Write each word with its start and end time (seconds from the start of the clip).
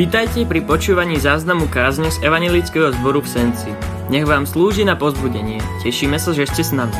Vítajte 0.00 0.48
pri 0.48 0.64
počúvaní 0.64 1.20
záznamu 1.20 1.68
kázne 1.68 2.08
z 2.08 2.24
Evangelického 2.24 2.88
zboru 2.88 3.20
v 3.20 3.36
Senci. 3.36 3.68
Nech 4.08 4.24
vám 4.24 4.48
slúži 4.48 4.80
na 4.80 4.96
pozbudenie. 4.96 5.60
Tešíme 5.84 6.16
sa, 6.16 6.32
že 6.32 6.48
ste 6.48 6.64
s 6.64 6.72
nami. 6.72 6.96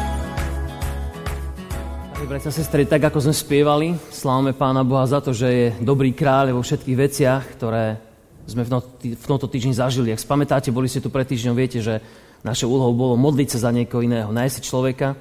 Bratia 2.28 2.52
sestry, 2.52 2.84
tak 2.84 3.00
ako 3.00 3.24
sme 3.24 3.32
spievali, 3.32 3.96
slávame 4.12 4.52
Pána 4.52 4.84
Boha 4.84 5.08
za 5.08 5.24
to, 5.24 5.32
že 5.32 5.48
je 5.48 5.66
dobrý 5.80 6.12
kráľ 6.12 6.52
vo 6.52 6.60
všetkých 6.60 7.00
veciach, 7.00 7.42
ktoré 7.56 7.96
sme 8.44 8.68
v, 8.68 8.84
v 9.16 9.24
tomto 9.24 9.48
týždni 9.48 9.72
zažili. 9.72 10.12
Ak 10.12 10.20
spamätáte, 10.20 10.68
boli 10.68 10.84
ste 10.84 11.00
tu 11.00 11.08
pred 11.08 11.24
týždňom, 11.24 11.56
viete, 11.56 11.80
že 11.80 12.04
našou 12.44 12.68
úlohou 12.68 12.92
bolo 12.92 13.16
modliť 13.16 13.48
sa 13.56 13.64
za 13.64 13.70
niekoho 13.72 14.04
iného, 14.04 14.28
nájsť 14.28 14.54
si 14.60 14.68
človeka 14.68 15.16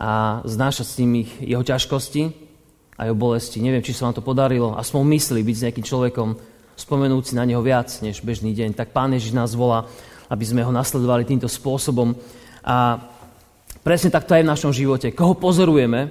a 0.00 0.40
znášať 0.48 0.86
s 0.88 0.98
ním 1.04 1.28
ich, 1.28 1.30
jeho 1.44 1.60
ťažkosti 1.60 2.32
a 2.96 3.04
jeho 3.04 3.16
bolesti. 3.20 3.60
Neviem, 3.60 3.84
či 3.84 3.92
sa 3.92 4.08
vám 4.08 4.16
to 4.16 4.24
podarilo, 4.24 4.72
aspoň 4.80 5.12
mysli 5.12 5.44
byť 5.44 5.56
s 5.60 5.64
nejakým 5.68 5.84
človekom, 5.84 6.51
spomenúť 6.82 7.30
si 7.30 7.34
na 7.38 7.46
neho 7.46 7.62
viac 7.62 7.88
než 8.02 8.18
bežný 8.26 8.50
deň. 8.50 8.74
Tak 8.74 8.90
Pán 8.90 9.14
Ježiš 9.14 9.30
nás 9.30 9.54
volá, 9.54 9.86
aby 10.26 10.42
sme 10.42 10.66
ho 10.66 10.74
nasledovali 10.74 11.22
týmto 11.22 11.46
spôsobom. 11.46 12.18
A 12.66 12.98
presne 13.86 14.10
takto 14.10 14.34
aj 14.34 14.42
v 14.42 14.50
našom 14.50 14.72
živote. 14.74 15.14
Koho 15.14 15.38
pozorujeme, 15.38 16.10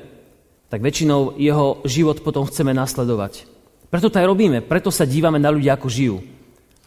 tak 0.71 0.79
väčšinou 0.79 1.35
jeho 1.35 1.83
život 1.83 2.23
potom 2.23 2.47
chceme 2.47 2.71
nasledovať. 2.71 3.43
Preto 3.91 4.07
to 4.07 4.23
aj 4.23 4.29
robíme, 4.31 4.63
preto 4.63 4.87
sa 4.87 5.03
dívame 5.03 5.35
na 5.35 5.51
ľudia, 5.51 5.75
ako 5.75 5.91
žijú. 5.91 6.17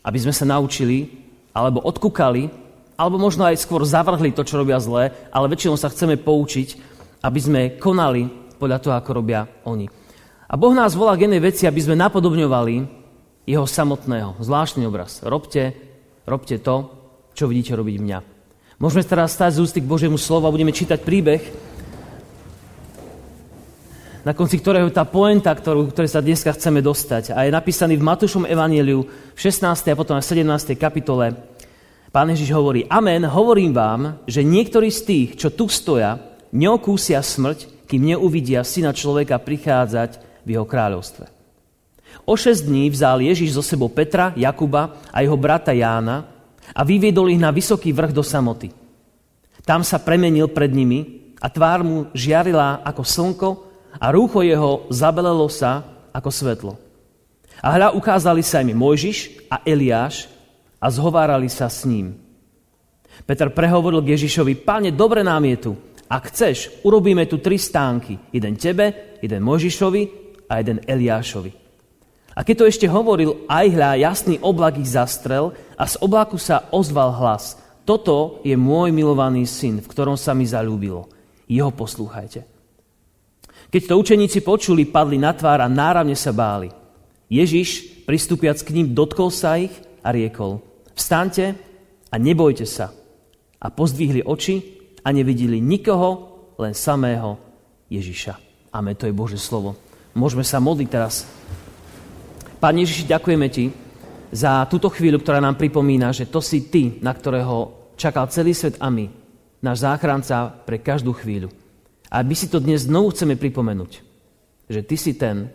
Aby 0.00 0.24
sme 0.24 0.32
sa 0.32 0.48
naučili, 0.48 1.12
alebo 1.52 1.84
odkúkali, 1.84 2.48
alebo 2.96 3.20
možno 3.20 3.44
aj 3.44 3.60
skôr 3.60 3.84
zavrhli 3.84 4.32
to, 4.32 4.40
čo 4.40 4.56
robia 4.56 4.80
zlé, 4.80 5.12
ale 5.28 5.52
väčšinou 5.52 5.76
sa 5.76 5.92
chceme 5.92 6.16
poučiť, 6.16 6.68
aby 7.20 7.40
sme 7.42 7.60
konali 7.76 8.24
podľa 8.56 8.78
toho, 8.80 8.94
ako 8.96 9.10
robia 9.20 9.44
oni. 9.68 9.84
A 10.48 10.54
Boh 10.56 10.72
nás 10.72 10.96
volá 10.96 11.12
k 11.18 11.28
jednej 11.28 11.42
veci, 11.44 11.68
aby 11.68 11.80
sme 11.82 11.98
napodobňovali 11.98 13.03
jeho 13.44 13.68
samotného. 13.68 14.40
Zvláštny 14.40 14.88
obraz. 14.88 15.20
Robte, 15.20 15.76
robte 16.24 16.56
to, 16.60 16.88
čo 17.36 17.44
vidíte 17.48 17.76
robiť 17.76 17.96
mňa. 18.00 18.18
Môžeme 18.80 19.04
teraz 19.06 19.36
stať 19.36 19.60
z 19.60 19.62
ústy 19.62 19.78
k 19.84 19.90
Božiemu 19.90 20.18
slovu 20.18 20.50
a 20.50 20.54
budeme 20.54 20.74
čítať 20.74 20.98
príbeh, 21.00 21.42
na 24.24 24.32
konci 24.32 24.56
ktorého 24.56 24.88
tá 24.88 25.04
poenta, 25.04 25.52
ktorú, 25.52 25.92
ktoré 25.92 26.08
sa 26.08 26.24
dneska 26.24 26.56
chceme 26.56 26.80
dostať. 26.80 27.36
A 27.36 27.44
je 27.44 27.52
napísaný 27.52 28.00
v 28.00 28.08
Matúšom 28.08 28.48
evaníliu 28.48 29.04
v 29.04 29.38
16. 29.38 29.68
a 29.92 29.94
potom 29.94 30.16
v 30.16 30.24
17. 30.24 30.80
kapitole. 30.80 31.36
Pán 32.08 32.32
Ježiš 32.32 32.56
hovorí, 32.56 32.88
Amen, 32.88 33.28
hovorím 33.28 33.76
vám, 33.76 34.24
že 34.24 34.40
niektorí 34.40 34.88
z 34.88 35.00
tých, 35.04 35.28
čo 35.36 35.52
tu 35.52 35.68
stoja, 35.68 36.16
neokúsia 36.56 37.20
smrť, 37.20 37.84
kým 37.84 38.16
neuvidia 38.16 38.64
syna 38.64 38.96
človeka 38.96 39.36
prichádzať 39.36 40.40
v 40.40 40.48
jeho 40.56 40.64
kráľovstve. 40.64 41.43
O 42.22 42.38
šesť 42.38 42.70
dní 42.70 42.86
vzal 42.94 43.18
Ježiš 43.26 43.58
zo 43.58 43.62
sebou 43.66 43.90
Petra, 43.90 44.30
Jakuba 44.38 45.02
a 45.10 45.20
jeho 45.20 45.34
brata 45.34 45.74
Jána 45.74 46.24
a 46.70 46.80
vyviedol 46.86 47.34
ich 47.34 47.42
na 47.42 47.50
vysoký 47.50 47.90
vrch 47.90 48.14
do 48.14 48.22
samoty. 48.22 48.70
Tam 49.66 49.82
sa 49.82 49.98
premenil 49.98 50.46
pred 50.48 50.70
nimi 50.70 51.34
a 51.42 51.50
tvár 51.50 51.82
mu 51.82 52.06
žiarila 52.14 52.84
ako 52.84 53.02
slnko 53.02 53.48
a 54.00 54.06
rúcho 54.14 54.40
jeho 54.44 54.88
zabelelo 54.88 55.48
sa 55.50 55.84
ako 56.14 56.30
svetlo. 56.30 56.72
A 57.64 57.72
hľa 57.72 57.96
ukázali 57.96 58.44
sa 58.44 58.60
im 58.60 58.76
Mojžiš 58.76 59.48
a 59.48 59.64
Eliáš 59.64 60.28
a 60.76 60.86
zhovárali 60.92 61.48
sa 61.48 61.72
s 61.72 61.88
ním. 61.88 62.12
Peter 63.24 63.48
prehovoril 63.48 64.04
k 64.04 64.18
Ježišovi, 64.18 64.60
páne, 64.66 64.92
dobre 64.92 65.24
nám 65.24 65.48
je 65.48 65.56
tu. 65.56 65.72
Ak 66.10 66.28
chceš, 66.28 66.84
urobíme 66.84 67.24
tu 67.24 67.40
tri 67.40 67.56
stánky. 67.56 68.20
Jeden 68.34 68.60
tebe, 68.60 69.16
jeden 69.24 69.40
Mojžišovi 69.40 70.02
a 70.50 70.60
jeden 70.60 70.84
Eliášovi. 70.84 71.63
A 72.34 72.42
keď 72.42 72.54
to 72.58 72.70
ešte 72.70 72.86
hovoril, 72.90 73.46
aj 73.46 73.66
hľa, 73.70 73.90
jasný 74.02 74.36
oblak 74.42 74.82
ich 74.82 74.90
zastrel 74.90 75.54
a 75.78 75.86
z 75.86 75.94
oblaku 76.02 76.34
sa 76.34 76.66
ozval 76.74 77.14
hlas. 77.14 77.54
Toto 77.86 78.42
je 78.42 78.58
môj 78.58 78.90
milovaný 78.90 79.46
syn, 79.46 79.78
v 79.78 79.86
ktorom 79.86 80.18
sa 80.18 80.34
mi 80.34 80.42
zalúbilo. 80.42 81.06
Jeho 81.46 81.70
poslúchajte. 81.70 82.42
Keď 83.70 83.82
to 83.86 83.94
učeníci 83.98 84.42
počuli, 84.42 84.86
padli 84.86 85.18
na 85.18 85.30
tvár 85.30 85.62
a 85.62 85.68
náravne 85.70 86.18
sa 86.18 86.34
báli. 86.34 86.70
Ježiš, 87.30 88.02
pristúpiac 88.06 88.58
k 88.62 88.70
ním, 88.70 88.94
dotkol 88.94 89.30
sa 89.30 89.58
ich 89.58 89.74
a 90.02 90.10
riekol, 90.10 90.62
vstaňte 90.94 91.54
a 92.10 92.14
nebojte 92.18 92.66
sa. 92.66 92.94
A 93.58 93.66
pozdvihli 93.70 94.22
oči 94.22 94.62
a 95.02 95.10
nevideli 95.10 95.58
nikoho, 95.58 96.34
len 96.58 96.70
samého 96.70 97.38
Ježiša. 97.90 98.38
Amen, 98.70 98.94
to 98.94 99.06
je 99.10 99.14
Bože 99.14 99.38
slovo. 99.38 99.74
Môžeme 100.14 100.46
sa 100.46 100.62
modliť 100.62 100.88
teraz 100.90 101.26
Pán 102.64 102.80
Ježiši, 102.80 103.12
ďakujeme 103.12 103.52
Ti 103.52 103.68
za 104.32 104.64
túto 104.72 104.88
chvíľu, 104.88 105.20
ktorá 105.20 105.36
nám 105.36 105.60
pripomína, 105.60 106.16
že 106.16 106.24
to 106.24 106.40
si 106.40 106.64
Ty, 106.72 106.96
na 107.04 107.12
ktorého 107.12 107.92
čakal 108.00 108.24
celý 108.32 108.56
svet 108.56 108.80
a 108.80 108.88
my, 108.88 109.04
náš 109.60 109.84
záchranca 109.84 110.64
pre 110.64 110.80
každú 110.80 111.12
chvíľu. 111.12 111.52
A 112.08 112.24
my 112.24 112.32
si 112.32 112.48
to 112.48 112.64
dnes 112.64 112.88
znovu 112.88 113.12
chceme 113.12 113.36
pripomenúť, 113.36 114.00
že 114.72 114.80
Ty 114.80 114.96
si 114.96 115.12
ten, 115.12 115.52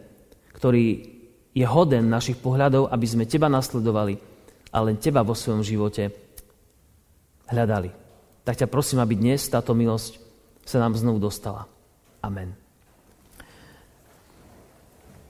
ktorý 0.54 1.02
je 1.50 1.66
hoden 1.66 2.14
našich 2.14 2.38
pohľadov, 2.38 2.94
aby 2.94 3.06
sme 3.10 3.26
Teba 3.26 3.50
nasledovali 3.50 4.14
a 4.70 4.78
len 4.86 5.02
Teba 5.02 5.26
vo 5.26 5.34
svojom 5.34 5.66
živote 5.66 6.14
hľadali. 7.50 7.90
Tak 8.46 8.54
ťa 8.54 8.68
prosím, 8.70 9.02
aby 9.02 9.18
dnes 9.18 9.50
táto 9.50 9.74
milosť 9.74 10.22
sa 10.62 10.78
nám 10.78 10.94
znovu 10.94 11.18
dostala. 11.18 11.66
Amen. 12.22 12.69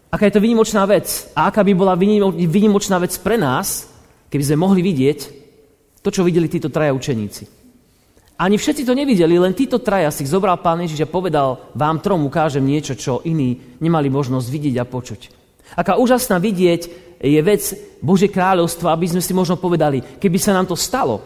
Aká 0.09 0.25
je 0.25 0.36
to 0.36 0.42
výnimočná 0.42 0.90
vec 0.90 1.30
a 1.38 1.53
aká 1.53 1.62
by 1.62 1.74
bola 1.78 1.94
výnimočná 2.34 2.97
vec 2.97 3.14
pre 3.22 3.38
nás, 3.38 3.86
keby 4.30 4.42
sme 4.42 4.66
mohli 4.66 4.81
vidieť 4.81 5.20
to, 6.02 6.09
čo 6.09 6.25
videli 6.25 6.50
títo 6.50 6.74
traja 6.74 6.90
učeníci. 6.97 7.62
Ani 8.40 8.56
všetci 8.56 8.88
to 8.88 8.96
nevideli, 8.96 9.36
len 9.36 9.52
títo 9.52 9.84
traja 9.84 10.09
si 10.09 10.24
ich 10.24 10.31
zobral 10.31 10.58
pán 10.64 10.80
Ježiš 10.80 11.03
a 11.06 11.12
povedal, 11.12 11.75
vám 11.75 12.00
trom 12.00 12.24
ukážem 12.24 12.64
niečo, 12.64 12.96
čo 12.96 13.22
iní 13.28 13.78
nemali 13.84 14.08
možnosť 14.08 14.47
vidieť 14.47 14.75
a 14.80 14.88
počuť. 14.88 15.22
Aká 15.75 16.00
úžasná 16.00 16.40
vidieť 16.40 16.81
je 17.20 17.41
vec 17.44 17.62
Bože 18.00 18.31
kráľovstva, 18.31 18.96
aby 18.96 19.12
sme 19.12 19.22
si 19.22 19.36
možno 19.36 19.59
povedali, 19.59 20.00
keby 20.00 20.40
sa 20.40 20.56
nám 20.56 20.72
to 20.72 20.80
stalo, 20.80 21.20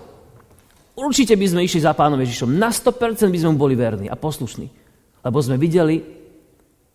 určite 0.98 1.38
by 1.38 1.46
sme 1.54 1.62
išli 1.64 1.86
za 1.86 1.94
pánom 1.94 2.18
Ježišom. 2.18 2.50
Na 2.58 2.74
100% 2.74 3.30
by 3.30 3.40
sme 3.40 3.62
boli 3.62 3.78
verní 3.78 4.10
a 4.10 4.18
poslušní. 4.18 4.68
Lebo 5.22 5.38
sme 5.38 5.62
videli, 5.62 6.02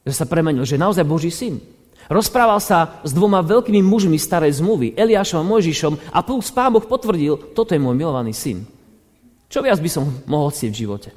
že 0.02 0.12
sa 0.12 0.26
premenil, 0.26 0.66
že 0.66 0.76
je 0.76 0.82
naozaj 0.82 1.06
Boží 1.06 1.30
syn. 1.30 1.62
Rozprával 2.06 2.62
sa 2.62 3.02
s 3.02 3.10
dvoma 3.10 3.42
veľkými 3.42 3.82
mužmi 3.82 4.16
starej 4.16 4.62
zmluvy, 4.62 4.94
Eliášom 4.94 5.42
a 5.42 5.48
Mojžišom 5.50 6.14
a 6.14 6.22
plus 6.22 6.48
Pán 6.54 6.72
Boh 6.72 6.86
potvrdil, 6.86 7.52
toto 7.52 7.74
je 7.74 7.82
môj 7.82 7.98
milovaný 7.98 8.32
syn. 8.32 8.62
Čo 9.50 9.66
viac 9.66 9.82
by 9.82 9.90
som 9.90 10.08
mohol 10.24 10.54
chcieť 10.54 10.70
v 10.72 10.80
živote? 10.86 11.10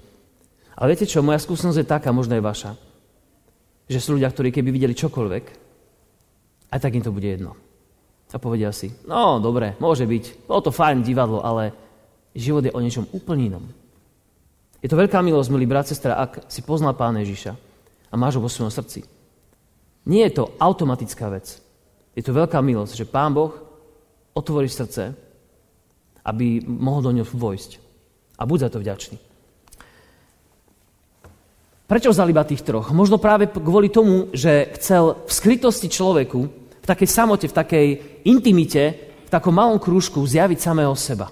Ale 0.76 0.92
viete 0.92 1.08
čo, 1.08 1.22
moja 1.24 1.40
skúsenosť 1.40 1.80
je 1.80 1.88
taká, 1.88 2.10
možno 2.12 2.36
je 2.36 2.44
vaša, 2.44 2.76
že 3.88 4.02
sú 4.02 4.18
ľudia, 4.18 4.34
ktorí 4.34 4.50
keby 4.50 4.72
videli 4.74 4.98
čokoľvek, 4.98 5.46
aj 6.72 6.80
tak 6.80 6.96
im 6.96 7.04
to 7.04 7.14
bude 7.14 7.28
jedno. 7.28 7.54
A 8.32 8.40
povedia 8.40 8.72
si, 8.72 8.88
no 9.04 9.44
dobre, 9.44 9.76
môže 9.84 10.08
byť, 10.08 10.48
bolo 10.48 10.64
to 10.64 10.72
fajn 10.72 11.04
divadlo, 11.04 11.44
ale 11.44 11.76
život 12.32 12.64
je 12.64 12.72
o 12.72 12.80
niečom 12.80 13.04
úplne 13.12 13.52
inom. 13.52 13.66
Je 14.80 14.88
to 14.88 14.96
veľká 14.96 15.20
milosť, 15.20 15.52
milý 15.52 15.68
brat, 15.68 15.92
sestra, 15.92 16.16
ak 16.16 16.48
si 16.48 16.64
poznal 16.64 16.96
Pána 16.96 17.22
Ježiša 17.22 17.54
a 18.10 18.14
máš 18.16 18.40
ho 18.40 18.42
vo 18.42 18.48
svojom 18.48 18.72
srdci. 18.72 19.04
Nie 20.06 20.30
je 20.30 20.42
to 20.42 20.58
automatická 20.58 21.30
vec. 21.30 21.62
Je 22.18 22.24
to 22.26 22.34
veľká 22.34 22.58
milosť, 22.60 22.94
že 23.06 23.10
Pán 23.10 23.32
Boh 23.32 23.54
otvorí 24.34 24.68
srdce, 24.68 25.14
aby 26.26 26.62
mohol 26.66 27.02
do 27.06 27.12
ňo 27.16 27.26
vojsť. 27.26 27.72
A 28.42 28.46
buď 28.46 28.58
za 28.68 28.70
to 28.74 28.82
vďačný. 28.82 29.18
Prečo 31.86 32.10
vzal 32.10 32.32
iba 32.32 32.48
tých 32.48 32.64
troch? 32.64 32.96
Možno 32.96 33.20
práve 33.20 33.52
kvôli 33.52 33.92
tomu, 33.92 34.32
že 34.32 34.72
chcel 34.80 35.28
v 35.28 35.32
skrytosti 35.32 35.92
človeku, 35.92 36.40
v 36.82 36.86
takej 36.88 37.10
samote, 37.12 37.46
v 37.52 37.58
takej 37.58 37.88
intimite, 38.24 38.84
v 39.28 39.30
takom 39.30 39.52
malom 39.52 39.76
krúžku 39.76 40.24
zjaviť 40.24 40.60
samého 40.60 40.96
seba. 40.96 41.28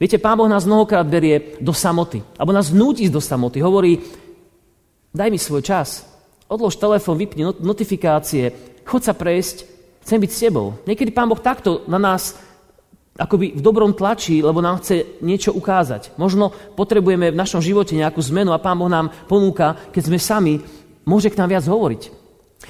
Viete, 0.00 0.16
Pán 0.16 0.40
Boh 0.40 0.48
nás 0.48 0.64
mnohokrát 0.64 1.04
berie 1.04 1.60
do 1.60 1.76
samoty, 1.76 2.24
alebo 2.40 2.56
nás 2.56 2.72
vnúti 2.72 3.04
do 3.12 3.20
samoty. 3.20 3.60
Hovorí, 3.60 4.00
daj 5.12 5.28
mi 5.28 5.36
svoj 5.36 5.60
čas, 5.60 6.09
odlož 6.50 6.74
telefón, 6.76 7.14
vypni 7.14 7.46
notifikácie, 7.62 8.50
chod 8.82 9.06
sa 9.06 9.14
prejsť, 9.14 9.62
chcem 10.02 10.18
byť 10.18 10.30
s 10.34 10.42
tebou. 10.42 10.74
Niekedy 10.82 11.14
Pán 11.14 11.30
Boh 11.30 11.38
takto 11.38 11.86
na 11.86 12.02
nás 12.02 12.34
akoby 13.14 13.54
v 13.54 13.62
dobrom 13.62 13.94
tlačí, 13.94 14.42
lebo 14.42 14.58
nám 14.58 14.82
chce 14.82 15.22
niečo 15.22 15.54
ukázať. 15.54 16.18
Možno 16.18 16.50
potrebujeme 16.74 17.30
v 17.30 17.38
našom 17.38 17.62
živote 17.62 17.94
nejakú 17.94 18.18
zmenu 18.34 18.50
a 18.50 18.62
Pán 18.62 18.82
Boh 18.82 18.90
nám 18.90 19.14
ponúka, 19.30 19.78
keď 19.94 20.02
sme 20.10 20.18
sami, 20.18 20.54
môže 21.06 21.30
k 21.30 21.38
nám 21.38 21.54
viac 21.54 21.64
hovoriť. 21.70 22.02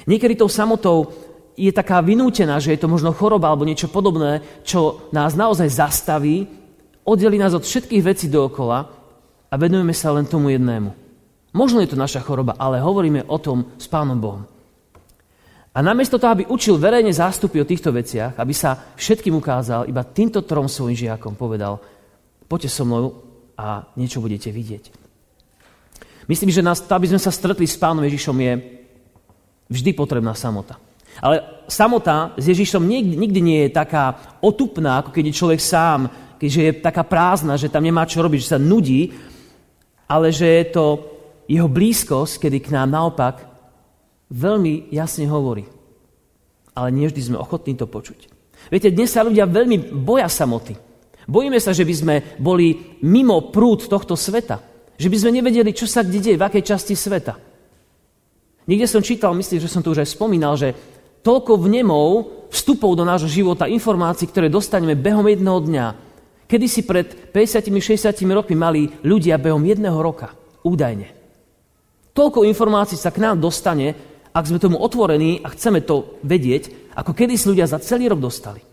Niekedy 0.05 0.37
tou 0.37 0.47
samotou 0.47 1.09
je 1.57 1.71
taká 1.73 1.99
vynútená, 1.99 2.61
že 2.61 2.73
je 2.73 2.79
to 2.79 2.91
možno 2.91 3.11
choroba 3.11 3.51
alebo 3.51 3.67
niečo 3.67 3.91
podobné, 3.91 4.39
čo 4.63 5.09
nás 5.11 5.35
naozaj 5.35 5.67
zastaví, 5.67 6.47
oddelí 7.03 7.37
nás 7.41 7.51
od 7.57 7.65
všetkých 7.65 8.05
vecí 8.05 8.27
dookola 8.31 8.87
a 9.51 9.53
venujeme 9.59 9.91
sa 9.91 10.15
len 10.15 10.27
tomu 10.27 10.53
jednému. 10.53 11.10
Možno 11.51 11.83
je 11.83 11.91
to 11.91 11.99
naša 11.99 12.23
choroba, 12.23 12.55
ale 12.55 12.79
hovoríme 12.79 13.27
o 13.27 13.37
tom 13.39 13.75
s 13.75 13.87
Pánom 13.91 14.15
Bohom. 14.15 14.43
A 15.71 15.79
namiesto 15.79 16.19
toho, 16.19 16.35
aby 16.35 16.43
učil 16.51 16.75
verejne 16.75 17.15
zástupy 17.15 17.63
o 17.63 17.67
týchto 17.67 17.95
veciach, 17.95 18.35
aby 18.35 18.51
sa 18.51 18.91
všetkým 18.95 19.35
ukázal, 19.39 19.87
iba 19.87 20.03
týmto 20.03 20.43
trom 20.43 20.67
svojim 20.67 20.95
žiakom 20.95 21.35
povedal, 21.35 21.79
poďte 22.47 22.71
so 22.71 22.83
mnou 22.83 23.23
a 23.55 23.87
niečo 23.95 24.19
budete 24.19 24.51
vidieť. 24.51 24.91
Myslím, 26.27 26.51
že 26.51 26.63
nás, 26.63 26.83
aby 26.83 27.07
sme 27.07 27.19
sa 27.19 27.31
stretli 27.31 27.67
s 27.67 27.79
pánom 27.79 28.03
Ježišom, 28.03 28.35
je 28.35 28.53
vždy 29.71 29.91
potrebná 29.95 30.35
samota. 30.35 30.75
Ale 31.19 31.43
samota 31.67 32.35
s 32.35 32.47
Ježišom 32.47 32.83
nikdy 32.87 33.39
nie 33.39 33.59
je 33.67 33.75
taká 33.75 34.15
otupná, 34.39 35.03
ako 35.03 35.11
keď 35.11 35.23
je 35.27 35.39
človek 35.39 35.59
sám, 35.59 36.07
keďže 36.39 36.61
je 36.63 36.71
taká 36.83 37.03
prázdna, 37.03 37.59
že 37.59 37.71
tam 37.71 37.83
nemá 37.83 38.07
čo 38.07 38.23
robiť, 38.23 38.39
že 38.43 38.51
sa 38.55 38.59
nudí, 38.59 39.11
ale 40.07 40.31
že 40.35 40.47
je 40.47 40.65
to 40.71 40.85
jeho 41.51 41.67
blízkosť, 41.67 42.47
kedy 42.47 42.57
k 42.63 42.71
nám 42.71 42.95
naopak 42.95 43.43
veľmi 44.31 44.87
jasne 44.95 45.27
hovorí. 45.27 45.67
Ale 46.71 46.95
nie 46.95 47.11
vždy 47.11 47.21
sme 47.27 47.37
ochotní 47.43 47.75
to 47.75 47.91
počuť. 47.91 48.31
Viete, 48.71 48.87
dnes 48.87 49.11
sa 49.11 49.27
ľudia 49.27 49.43
veľmi 49.43 49.91
boja 49.91 50.31
samoty. 50.31 50.79
Bojíme 51.27 51.59
sa, 51.59 51.75
že 51.75 51.83
by 51.83 51.93
sme 51.93 52.15
boli 52.39 52.95
mimo 53.03 53.51
prúd 53.51 53.91
tohto 53.91 54.15
sveta. 54.15 54.63
Že 54.95 55.11
by 55.11 55.17
sme 55.19 55.31
nevedeli, 55.35 55.75
čo 55.75 55.83
sa 55.91 56.07
kde 56.07 56.23
deje, 56.23 56.39
v 56.39 56.45
akej 56.47 56.63
časti 56.63 56.95
sveta. 56.95 57.35
Niekde 58.71 58.87
som 58.87 59.03
čítal, 59.03 59.35
myslím, 59.35 59.59
že 59.59 59.67
som 59.67 59.83
to 59.83 59.91
už 59.91 60.07
aj 60.07 60.13
spomínal, 60.15 60.55
že 60.55 60.71
toľko 61.25 61.67
vnemov, 61.67 62.09
vstupov 62.53 62.95
do 62.95 63.03
nášho 63.03 63.27
života, 63.27 63.67
informácií, 63.67 64.29
ktoré 64.31 64.47
dostaneme 64.47 64.95
behom 64.95 65.27
jedného 65.27 65.59
dňa. 65.59 65.85
Kedy 66.47 66.67
si 66.69 66.87
pred 66.87 67.33
50-60 67.35 68.15
rokmi 68.31 68.55
mali 68.55 68.87
ľudia 69.03 69.35
behom 69.35 69.61
jedného 69.65 69.97
roka, 69.99 70.31
údajne. 70.63 71.20
Toľko 72.11 72.43
informácií 72.43 72.99
sa 72.99 73.11
k 73.11 73.23
nám 73.23 73.39
dostane, 73.39 73.95
ak 74.31 74.47
sme 74.47 74.59
tomu 74.59 74.79
otvorení 74.79 75.43
a 75.43 75.51
chceme 75.51 75.83
to 75.83 76.19
vedieť, 76.23 76.95
ako 76.95 77.11
kedy 77.15 77.35
si 77.35 77.47
ľudia 77.47 77.67
za 77.67 77.79
celý 77.79 78.11
rok 78.11 78.19
dostali. 78.19 78.63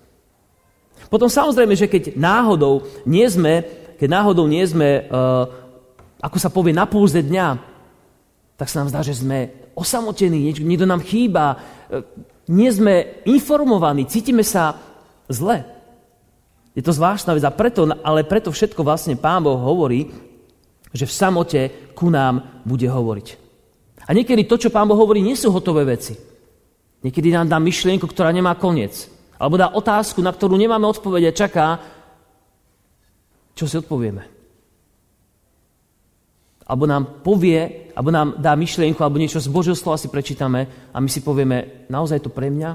Potom 1.06 1.31
samozrejme, 1.31 1.75
že 1.79 1.87
keď 1.87 2.19
náhodou 2.19 2.85
nie 3.06 3.25
sme, 3.31 3.62
keď 3.96 4.08
náhodou 4.11 4.46
nie 4.50 4.62
sme, 4.67 5.06
uh, 5.06 5.44
ako 6.19 6.37
sa 6.38 6.50
povie, 6.50 6.75
na 6.75 6.85
púze 6.85 7.19
dňa, 7.19 7.46
tak 8.58 8.67
sa 8.67 8.82
nám 8.82 8.90
zdá, 8.90 9.00
že 9.06 9.19
sme 9.19 9.70
osamotení, 9.79 10.50
niekto 10.50 10.87
nám 10.87 11.02
chýba, 11.02 11.55
uh, 11.55 12.02
nie 12.50 12.69
sme 12.75 13.23
informovaní, 13.25 14.05
cítime 14.11 14.43
sa 14.43 14.79
zle. 15.31 15.62
Je 16.75 16.82
to 16.85 16.94
zvláštna 16.94 17.35
vec 17.35 17.44
a 17.46 17.55
preto, 17.55 17.90
ale 18.02 18.23
preto 18.23 18.55
všetko 18.55 18.87
vlastne 18.87 19.19
Pán 19.19 19.43
Boh 19.43 19.58
hovorí, 19.58 20.11
že 20.93 21.05
v 21.05 21.17
samote 21.17 21.61
ku 21.93 22.08
nám 22.08 22.62
bude 22.64 22.88
hovoriť. 22.88 23.29
A 24.08 24.17
niekedy 24.17 24.49
to, 24.49 24.56
čo 24.56 24.73
Pán 24.73 24.88
Boh 24.88 24.96
hovorí, 24.96 25.20
nie 25.20 25.37
sú 25.37 25.52
hotové 25.52 25.85
veci. 25.85 26.17
Niekedy 27.05 27.29
nám 27.31 27.46
dá 27.52 27.61
myšlienku, 27.61 28.08
ktorá 28.08 28.32
nemá 28.32 28.56
koniec. 28.56 29.06
Alebo 29.37 29.61
dá 29.61 29.70
otázku, 29.70 30.25
na 30.25 30.32
ktorú 30.32 30.56
nemáme 30.56 30.88
odpovede 30.88 31.31
čaká, 31.31 31.79
čo 33.55 33.69
si 33.69 33.76
odpovieme. 33.79 34.25
Alebo 36.69 36.85
nám 36.85 37.25
povie, 37.25 37.93
alebo 37.93 38.11
nám 38.12 38.29
dá 38.40 38.52
myšlienku, 38.56 39.00
alebo 39.00 39.20
niečo 39.20 39.40
z 39.40 39.49
Božieho 39.49 39.79
slova 39.79 40.00
si 40.00 40.08
prečítame 40.11 40.90
a 40.93 40.96
my 40.99 41.08
si 41.08 41.20
povieme, 41.20 41.87
naozaj 41.88 42.25
to 42.25 42.31
pre 42.32 42.49
mňa? 42.49 42.70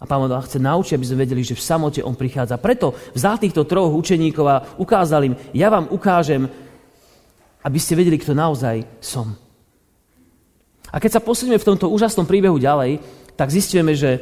A 0.00 0.08
Pán 0.08 0.24
Boh 0.24 0.40
chce 0.40 0.56
naučiť, 0.56 0.96
aby 0.96 1.06
sme 1.06 1.22
vedeli, 1.28 1.44
že 1.44 1.58
v 1.58 1.66
samote 1.66 2.00
On 2.00 2.16
prichádza. 2.16 2.56
Preto 2.56 2.96
vzal 3.12 3.36
týchto 3.36 3.68
troch 3.68 3.92
učeníkov 3.92 4.46
a 4.48 4.64
ukázal 4.80 5.28
im, 5.28 5.34
ja 5.52 5.68
vám 5.68 5.92
ukážem, 5.92 6.48
aby 7.60 7.78
ste 7.80 7.96
vedeli, 7.96 8.16
kto 8.16 8.32
naozaj 8.32 8.84
som. 9.00 9.36
A 10.90 10.96
keď 10.98 11.20
sa 11.20 11.24
posunieme 11.24 11.60
v 11.60 11.68
tomto 11.74 11.86
úžasnom 11.92 12.26
príbehu 12.26 12.58
ďalej, 12.58 12.98
tak 13.38 13.52
zistíme, 13.52 13.94
že 13.94 14.20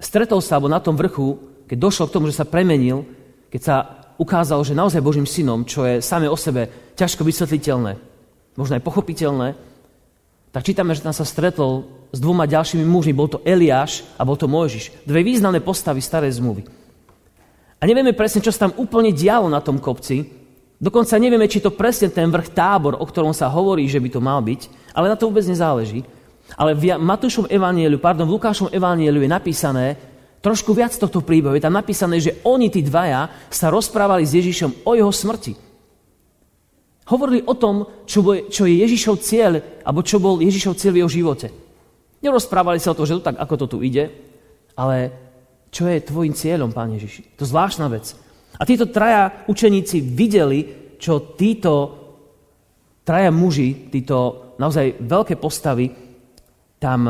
stretol 0.00 0.42
sa, 0.42 0.58
alebo 0.58 0.72
na 0.72 0.82
tom 0.82 0.98
vrchu, 0.98 1.38
keď 1.70 1.78
došlo 1.78 2.04
k 2.10 2.14
tomu, 2.16 2.26
že 2.26 2.38
sa 2.40 2.48
premenil, 2.48 3.06
keď 3.52 3.60
sa 3.62 3.76
ukázalo, 4.18 4.66
že 4.66 4.76
naozaj 4.76 5.04
Božím 5.04 5.28
synom, 5.28 5.62
čo 5.62 5.86
je 5.86 6.02
samé 6.02 6.26
o 6.26 6.36
sebe 6.36 6.92
ťažko 6.98 7.22
vysvetliteľné, 7.22 7.92
možno 8.58 8.76
aj 8.76 8.84
pochopiteľné, 8.84 9.48
tak 10.50 10.66
čítame, 10.66 10.98
že 10.98 11.06
tam 11.06 11.14
sa 11.14 11.22
stretol 11.22 11.86
s 12.10 12.18
dvoma 12.18 12.42
ďalšími 12.42 12.82
mužmi. 12.82 13.14
Bol 13.14 13.30
to 13.30 13.38
Eliáš 13.46 14.02
a 14.18 14.26
bol 14.26 14.34
to 14.34 14.50
Mojžiš. 14.50 15.06
Dve 15.06 15.22
významné 15.22 15.62
postavy 15.62 16.02
starej 16.02 16.42
zmluvy. 16.42 16.66
A 17.78 17.86
nevieme 17.86 18.10
presne, 18.12 18.42
čo 18.42 18.50
sa 18.50 18.66
tam 18.66 18.74
úplne 18.76 19.14
dialo 19.14 19.46
na 19.46 19.62
tom 19.62 19.78
kopci. 19.78 20.26
Dokonca 20.80 21.20
nevieme, 21.20 21.44
či 21.44 21.60
to 21.60 21.76
presne 21.76 22.08
ten 22.08 22.32
vrch 22.32 22.56
tábor, 22.56 22.96
o 22.96 23.04
ktorom 23.04 23.36
sa 23.36 23.52
hovorí, 23.52 23.84
že 23.84 24.00
by 24.00 24.08
to 24.08 24.20
mal 24.24 24.40
byť. 24.40 24.90
Ale 24.96 25.12
na 25.12 25.16
to 25.20 25.28
vôbec 25.28 25.44
nezáleží. 25.44 26.00
Ale 26.56 26.72
v 26.72 26.96
Matúšom 26.96 27.46
evaníliu, 27.52 28.00
pardon, 28.00 28.24
v 28.24 28.40
Lukášom 28.40 28.72
evaníliu 28.72 29.20
je 29.20 29.30
napísané 29.30 29.86
trošku 30.40 30.72
viac 30.72 30.96
tohto 30.96 31.20
príbehu. 31.20 31.52
Je 31.52 31.62
tam 31.62 31.76
napísané, 31.76 32.16
že 32.16 32.40
oni, 32.48 32.72
tí 32.72 32.80
dvaja, 32.80 33.28
sa 33.52 33.68
rozprávali 33.68 34.24
s 34.24 34.32
Ježišom 34.40 34.88
o 34.88 34.96
jeho 34.96 35.12
smrti. 35.12 35.52
Hovorili 37.12 37.44
o 37.44 37.52
tom, 37.52 37.84
čo, 38.08 38.24
bol, 38.24 38.48
čo 38.48 38.64
je 38.64 38.80
Ježišov 38.80 39.20
cieľ, 39.20 39.60
alebo 39.84 40.00
čo 40.00 40.16
bol 40.16 40.40
Ježišov 40.40 40.80
cieľ 40.80 40.92
v 40.96 41.00
jeho 41.04 41.10
živote. 41.12 41.48
Nerozprávali 42.24 42.80
sa 42.80 42.92
o 42.92 42.98
to, 42.98 43.04
že 43.04 43.20
to 43.20 43.26
tak, 43.28 43.36
ako 43.36 43.54
to 43.60 43.66
tu 43.76 43.78
ide, 43.84 44.08
ale 44.80 45.12
čo 45.68 45.86
je 45.86 46.00
tvojim 46.02 46.32
cieľom, 46.32 46.72
Pán 46.72 46.88
Ježiši. 46.96 47.36
To 47.36 47.44
zvláštna 47.44 47.86
vec. 47.92 48.16
A 48.60 48.62
títo 48.68 48.92
traja 48.92 49.48
učeníci 49.48 50.04
videli, 50.04 50.92
čo 51.00 51.32
títo 51.32 51.72
traja 53.00 53.32
muži, 53.32 53.88
títo 53.88 54.52
naozaj 54.60 55.00
veľké 55.00 55.40
postavy 55.40 55.88
tam 56.76 57.08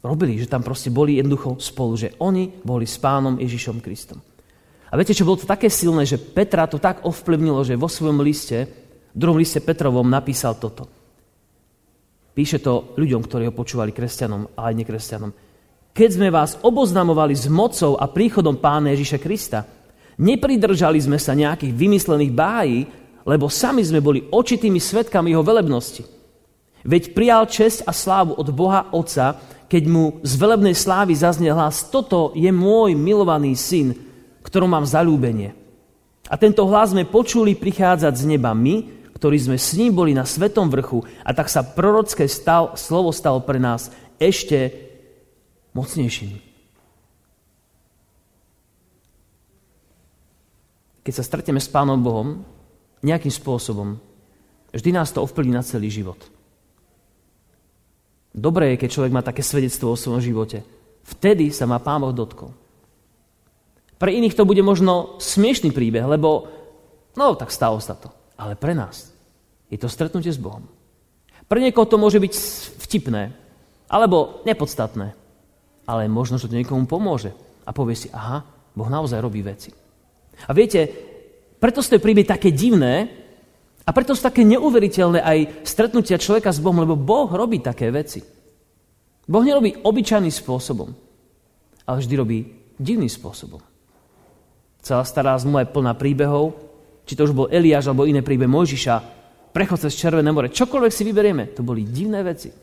robili, 0.00 0.40
že 0.40 0.48
tam 0.48 0.64
proste 0.64 0.88
boli 0.88 1.20
jednoducho 1.20 1.60
spolu, 1.60 1.92
že 2.00 2.16
oni 2.24 2.64
boli 2.64 2.88
s 2.88 2.96
pánom 2.96 3.36
Ježišom 3.36 3.84
Kristom. 3.84 4.16
A 4.90 4.96
viete, 4.96 5.14
čo 5.14 5.28
bolo 5.28 5.38
to 5.38 5.46
také 5.46 5.68
silné, 5.68 6.08
že 6.08 6.18
Petra 6.18 6.66
to 6.66 6.80
tak 6.80 7.04
ovplyvnilo, 7.04 7.62
že 7.62 7.78
vo 7.78 7.86
svojom 7.86 8.24
liste, 8.24 8.66
v 9.12 9.18
druhom 9.18 9.38
liste 9.38 9.60
Petrovom 9.60 10.08
napísal 10.08 10.56
toto. 10.56 10.88
Píše 12.34 12.64
to 12.64 12.96
ľuďom, 12.96 13.22
ktorí 13.22 13.46
ho 13.46 13.54
počúvali, 13.54 13.92
kresťanom 13.92 14.56
a 14.56 14.72
aj 14.72 14.74
nekresťanom. 14.82 15.30
Keď 15.92 16.08
sme 16.10 16.28
vás 16.32 16.56
oboznamovali 16.62 17.36
s 17.36 17.46
mocou 17.50 17.98
a 18.00 18.08
príchodom 18.08 18.58
pána 18.58 18.94
Ježiša 18.94 19.18
Krista, 19.20 19.62
nepridržali 20.20 21.00
sme 21.00 21.16
sa 21.16 21.32
nejakých 21.32 21.72
vymyslených 21.72 22.32
bájí, 22.36 22.84
lebo 23.24 23.48
sami 23.48 23.80
sme 23.80 24.04
boli 24.04 24.28
očitými 24.28 24.76
svetkami 24.76 25.32
jeho 25.32 25.40
velebnosti. 25.40 26.04
Veď 26.84 27.12
prijal 27.16 27.44
česť 27.48 27.88
a 27.88 27.92
slávu 27.92 28.36
od 28.36 28.48
Boha 28.52 28.88
Otca, 28.92 29.36
keď 29.68 29.82
mu 29.88 30.20
z 30.24 30.32
velebnej 30.36 30.76
slávy 30.76 31.16
zaznel 31.16 31.56
hlas, 31.56 31.88
toto 31.88 32.32
je 32.36 32.48
môj 32.52 32.96
milovaný 32.96 33.56
syn, 33.56 33.96
ktorom 34.44 34.72
mám 34.72 34.88
zalúbenie. 34.88 35.56
A 36.28 36.34
tento 36.40 36.64
hlas 36.68 36.92
sme 36.92 37.08
počuli 37.08 37.56
prichádzať 37.56 38.14
z 38.16 38.24
neba 38.24 38.56
my, 38.56 39.00
ktorí 39.14 39.36
sme 39.36 39.60
s 39.60 39.76
ním 39.76 39.92
boli 39.92 40.16
na 40.16 40.24
svetom 40.24 40.72
vrchu 40.72 41.04
a 41.20 41.36
tak 41.36 41.52
sa 41.52 41.60
prorocké 41.60 42.24
stal, 42.24 42.72
slovo 42.80 43.12
stalo 43.12 43.44
pre 43.44 43.60
nás 43.60 43.92
ešte 44.16 44.72
mocnejším. 45.76 46.49
Keď 51.10 51.18
sa 51.18 51.26
stretneme 51.26 51.58
s 51.58 51.66
Pánom 51.66 51.98
Bohom, 51.98 52.46
nejakým 53.02 53.34
spôsobom, 53.34 53.98
vždy 54.70 54.94
nás 54.94 55.10
to 55.10 55.18
ovplyvní 55.18 55.58
na 55.58 55.66
celý 55.66 55.90
život. 55.90 56.22
Dobré 58.30 58.70
je, 58.70 58.86
keď 58.86 58.88
človek 58.94 59.10
má 59.10 59.18
také 59.18 59.42
svedectvo 59.42 59.90
o 59.90 59.98
svojom 59.98 60.22
živote. 60.22 60.62
Vtedy 61.02 61.50
sa 61.50 61.66
má 61.66 61.82
Pán 61.82 62.06
Boh 62.06 62.14
dotkol. 62.14 62.54
Pre 63.98 64.06
iných 64.06 64.38
to 64.38 64.46
bude 64.46 64.62
možno 64.62 65.18
smiešný 65.18 65.74
príbeh, 65.74 66.06
lebo 66.06 66.46
no 67.18 67.34
tak 67.34 67.50
stalo 67.50 67.82
sa 67.82 67.98
to. 67.98 68.06
Ale 68.38 68.54
pre 68.54 68.78
nás 68.78 69.10
je 69.66 69.82
to 69.82 69.90
stretnutie 69.90 70.30
s 70.30 70.38
Bohom. 70.38 70.62
Pre 71.50 71.58
niekoho 71.58 71.90
to 71.90 71.98
môže 71.98 72.22
byť 72.22 72.34
vtipné, 72.86 73.34
alebo 73.90 74.46
nepodstatné. 74.46 75.18
Ale 75.90 76.06
možno, 76.06 76.38
že 76.38 76.46
to 76.46 76.54
niekomu 76.54 76.86
pomôže. 76.86 77.34
A 77.66 77.74
povie 77.74 77.98
si, 77.98 78.06
aha, 78.14 78.46
Boh 78.78 78.86
naozaj 78.86 79.18
robí 79.18 79.42
veci. 79.42 79.74
A 80.46 80.52
viete, 80.56 80.88
preto 81.60 81.84
sú 81.84 81.92
tie 81.92 82.00
príbehy 82.00 82.24
také 82.24 82.54
divné, 82.54 83.20
a 83.80 83.90
preto 83.90 84.14
sú 84.14 84.22
také 84.22 84.46
neuveriteľné 84.46 85.18
aj 85.18 85.38
stretnutia 85.66 86.20
človeka 86.20 86.54
s 86.54 86.62
Bohom, 86.62 86.84
lebo 86.84 86.94
Boh 86.94 87.26
robí 87.26 87.58
také 87.58 87.90
veci. 87.90 88.22
Boh 89.26 89.42
nerobí 89.42 89.82
obyčajným 89.82 90.30
spôsobom, 90.30 90.94
ale 91.90 91.96
vždy 91.98 92.14
robí 92.14 92.38
divným 92.78 93.10
spôsobom. 93.10 93.58
Celá 94.78 95.02
stará 95.02 95.34
zmluva 95.42 95.66
je 95.66 95.74
plná 95.74 95.92
príbehov, 95.98 96.54
či 97.02 97.18
to 97.18 97.26
už 97.26 97.34
bol 97.34 97.50
Eliáš 97.50 97.90
alebo 97.90 98.06
iné 98.06 98.22
príbeh 98.22 98.46
Mojžiša, 98.46 98.94
prechod 99.50 99.82
cez 99.82 99.98
Červené 99.98 100.30
more, 100.30 100.54
čokoľvek 100.54 100.92
si 100.94 101.02
vyberieme, 101.02 101.50
to 101.50 101.66
boli 101.66 101.82
divné 101.82 102.22
veci. 102.22 102.54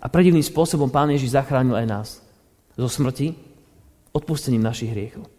A 0.00 0.06
predivným 0.08 0.44
spôsobom 0.44 0.88
Pán 0.88 1.12
Ježiš 1.12 1.36
zachránil 1.36 1.76
aj 1.76 1.86
nás 1.86 2.08
zo 2.80 2.88
smrti, 2.88 3.36
odpustením 4.16 4.64
našich 4.64 4.88
hriechov. 4.88 5.35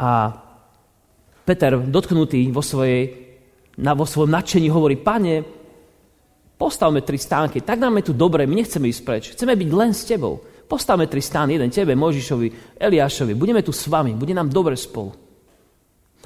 A 0.00 0.32
Peter, 1.44 1.76
dotknutý 1.76 2.48
vo, 2.48 2.64
svojej, 2.64 3.12
na, 3.76 3.92
vo 3.92 4.08
svojom 4.08 4.32
nadšení, 4.32 4.72
hovorí, 4.72 4.96
pane, 4.96 5.60
Postavme 6.60 7.00
tri 7.00 7.16
stánky, 7.16 7.64
tak 7.64 7.80
nám 7.80 7.96
je 7.96 8.12
tu 8.12 8.12
dobre, 8.12 8.44
my 8.44 8.60
nechceme 8.60 8.92
ísť 8.92 9.00
preč, 9.00 9.24
chceme 9.32 9.56
byť 9.56 9.70
len 9.72 9.96
s 9.96 10.04
tebou. 10.04 10.44
Postavme 10.68 11.08
tri 11.08 11.24
stány, 11.24 11.56
jeden 11.56 11.72
tebe, 11.72 11.96
Možišovi, 11.96 12.76
Eliášovi, 12.76 13.32
budeme 13.32 13.64
tu 13.64 13.72
s 13.72 13.88
vami, 13.88 14.12
bude 14.12 14.36
nám 14.36 14.52
dobre 14.52 14.76
spolu. 14.76 15.16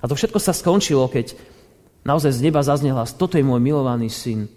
A 0.02 0.10
to 0.10 0.18
všetko 0.18 0.42
sa 0.42 0.50
skončilo, 0.50 1.06
keď 1.06 1.38
naozaj 2.02 2.34
z 2.34 2.50
neba 2.50 2.66
zaznela, 2.66 3.06
toto 3.06 3.38
je 3.38 3.46
môj 3.46 3.62
milovaný 3.62 4.10
syn. 4.10 4.50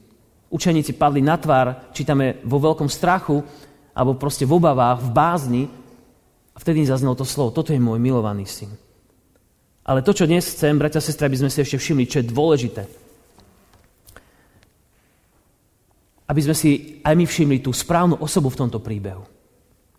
Učeníci 0.50 0.98
padli 0.98 1.22
na 1.22 1.38
tvár, 1.38 1.94
čítame 1.94 2.42
vo 2.42 2.58
veľkom 2.58 2.90
strachu, 2.90 3.46
alebo 3.94 4.18
proste 4.18 4.50
v 4.50 4.58
obavách, 4.58 5.06
v 5.06 5.10
bázni. 5.14 5.64
A 6.52 6.58
vtedy 6.58 6.90
zaznelo 6.90 7.14
to 7.14 7.22
slovo, 7.22 7.54
toto 7.54 7.70
je 7.70 7.78
môj 7.78 8.02
milovaný 8.02 8.50
syn. 8.50 8.74
Ale 9.88 10.03
to, 10.03 10.12
čo 10.12 10.27
dnes 10.27 10.44
chcem, 10.44 10.75
bratia 10.75 11.00
a 11.00 11.06
sestry, 11.08 11.32
aby 11.32 11.39
sme 11.39 11.50
si 11.50 11.63
ešte 11.63 11.79
všimli, 11.79 12.12
čo 12.12 12.20
je 12.20 12.27
dôležité, 12.27 12.84
aby 16.27 16.41
sme 16.44 16.51
si 16.51 17.00
aj 17.08 17.15
my 17.15 17.24
všimli 17.24 17.58
tú 17.63 17.72
správnu 17.72 18.20
osobu 18.20 18.51
v 18.51 18.60
tomto 18.67 18.84
príbehu. 18.84 19.24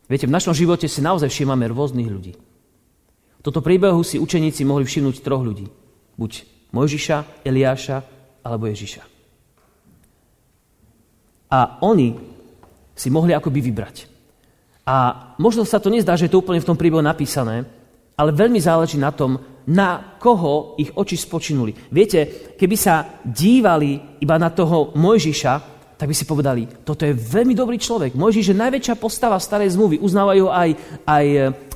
Viete, 0.04 0.28
v 0.28 0.36
našom 0.36 0.52
živote 0.52 0.84
si 0.84 1.00
naozaj 1.00 1.32
všímame 1.32 1.64
rôznych 1.72 2.04
ľudí. 2.04 2.36
V 3.40 3.42
tomto 3.48 3.64
príbehu 3.64 4.04
si 4.04 4.20
učeníci 4.20 4.60
mohli 4.68 4.84
všimnúť 4.84 5.24
troch 5.24 5.40
ľudí. 5.40 5.72
Buď 6.20 6.44
Mojžiša, 6.68 7.48
Eliáša 7.48 8.04
alebo 8.44 8.68
Ježiša. 8.68 9.02
A 11.48 11.80
oni 11.80 12.12
si 12.92 13.08
mohli 13.08 13.32
akoby 13.32 13.64
vybrať. 13.64 14.04
A 14.84 14.96
možno 15.40 15.64
sa 15.64 15.80
to 15.80 15.88
nezdá, 15.88 16.12
že 16.12 16.28
je 16.28 16.32
to 16.36 16.44
úplne 16.44 16.60
v 16.60 16.68
tom 16.68 16.76
príbehu 16.76 17.00
napísané, 17.00 17.64
ale 18.16 18.36
veľmi 18.36 18.60
záleží 18.60 19.00
na 19.00 19.12
tom, 19.12 19.40
na 19.68 20.16
koho 20.16 20.74
ich 20.80 20.88
oči 20.96 21.20
spočinuli. 21.20 21.76
Viete, 21.92 22.52
keby 22.56 22.76
sa 22.76 23.20
dívali 23.20 24.20
iba 24.24 24.40
na 24.40 24.48
toho 24.48 24.96
Mojžiša, 24.96 25.54
tak 25.98 26.08
by 26.08 26.14
si 26.14 26.24
povedali, 26.24 26.64
toto 26.86 27.04
je 27.04 27.12
veľmi 27.12 27.52
dobrý 27.52 27.76
človek. 27.76 28.14
Mojžiš 28.14 28.54
je 28.54 28.62
najväčšia 28.62 28.94
postava 28.96 29.36
starej 29.36 29.74
zmluvy. 29.74 30.00
Uznávajú 30.00 30.46
aj, 30.46 30.70
aj, 31.04 31.26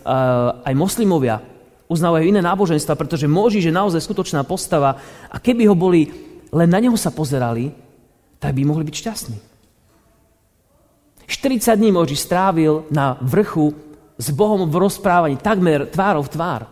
uh, 0.06 0.62
aj 0.62 0.74
moslimovia. 0.78 1.42
Uznávajú 1.90 2.24
iné 2.30 2.40
náboženstva, 2.40 2.96
pretože 2.96 3.28
Mojžiš 3.28 3.68
je 3.68 3.74
naozaj 3.74 4.00
skutočná 4.00 4.46
postava. 4.46 4.96
A 5.28 5.36
keby 5.42 5.68
ho 5.68 5.76
boli, 5.76 6.08
len 6.54 6.70
na 6.70 6.78
neho 6.78 6.96
sa 6.96 7.12
pozerali, 7.12 7.74
tak 8.38 8.56
by 8.56 8.62
mohli 8.64 8.86
byť 8.86 8.94
šťastní. 8.94 9.36
40 11.28 11.76
dní 11.76 11.90
Mojžiš 11.92 12.24
strávil 12.24 12.88
na 12.94 13.18
vrchu 13.20 13.74
s 14.16 14.30
Bohom 14.30 14.70
v 14.70 14.74
rozprávaní, 14.80 15.36
takmer 15.36 15.90
tvárov 15.90 16.30
tvár. 16.30 16.71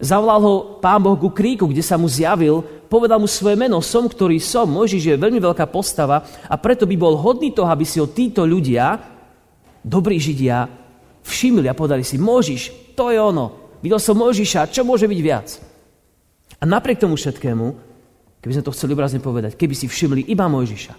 Zavolal 0.00 0.40
ho 0.40 0.54
pán 0.80 1.04
Boh 1.04 1.12
ku 1.20 1.28
kríku, 1.28 1.68
kde 1.68 1.84
sa 1.84 2.00
mu 2.00 2.08
zjavil, 2.08 2.64
povedal 2.88 3.20
mu 3.20 3.28
svoje 3.28 3.52
meno, 3.52 3.84
som, 3.84 4.08
ktorý 4.08 4.40
som. 4.40 4.64
Mojžiš 4.64 5.12
je 5.12 5.20
veľmi 5.20 5.36
veľká 5.36 5.68
postava 5.68 6.24
a 6.48 6.56
preto 6.56 6.88
by 6.88 6.96
bol 6.96 7.20
hodný 7.20 7.52
toho, 7.52 7.68
aby 7.68 7.84
si 7.84 8.00
ho 8.00 8.08
títo 8.08 8.48
ľudia, 8.48 8.96
dobrí 9.84 10.16
Židia, 10.16 10.64
všimli 11.20 11.68
a 11.68 11.76
povedali 11.76 12.00
si, 12.00 12.16
Mojžiš, 12.16 12.96
to 12.96 13.12
je 13.12 13.20
ono. 13.20 13.76
Videl 13.84 14.00
som 14.00 14.16
Mojžiša, 14.16 14.72
čo 14.72 14.88
môže 14.88 15.04
byť 15.04 15.20
viac? 15.20 15.48
A 16.60 16.64
napriek 16.64 17.00
tomu 17.00 17.20
všetkému, 17.20 17.66
keby 18.40 18.52
sme 18.56 18.64
to 18.64 18.72
chceli 18.72 18.96
obrazne 18.96 19.20
povedať, 19.20 19.52
keby 19.56 19.76
si 19.76 19.84
všimli 19.84 20.32
iba 20.32 20.48
Mojžiša, 20.48 20.94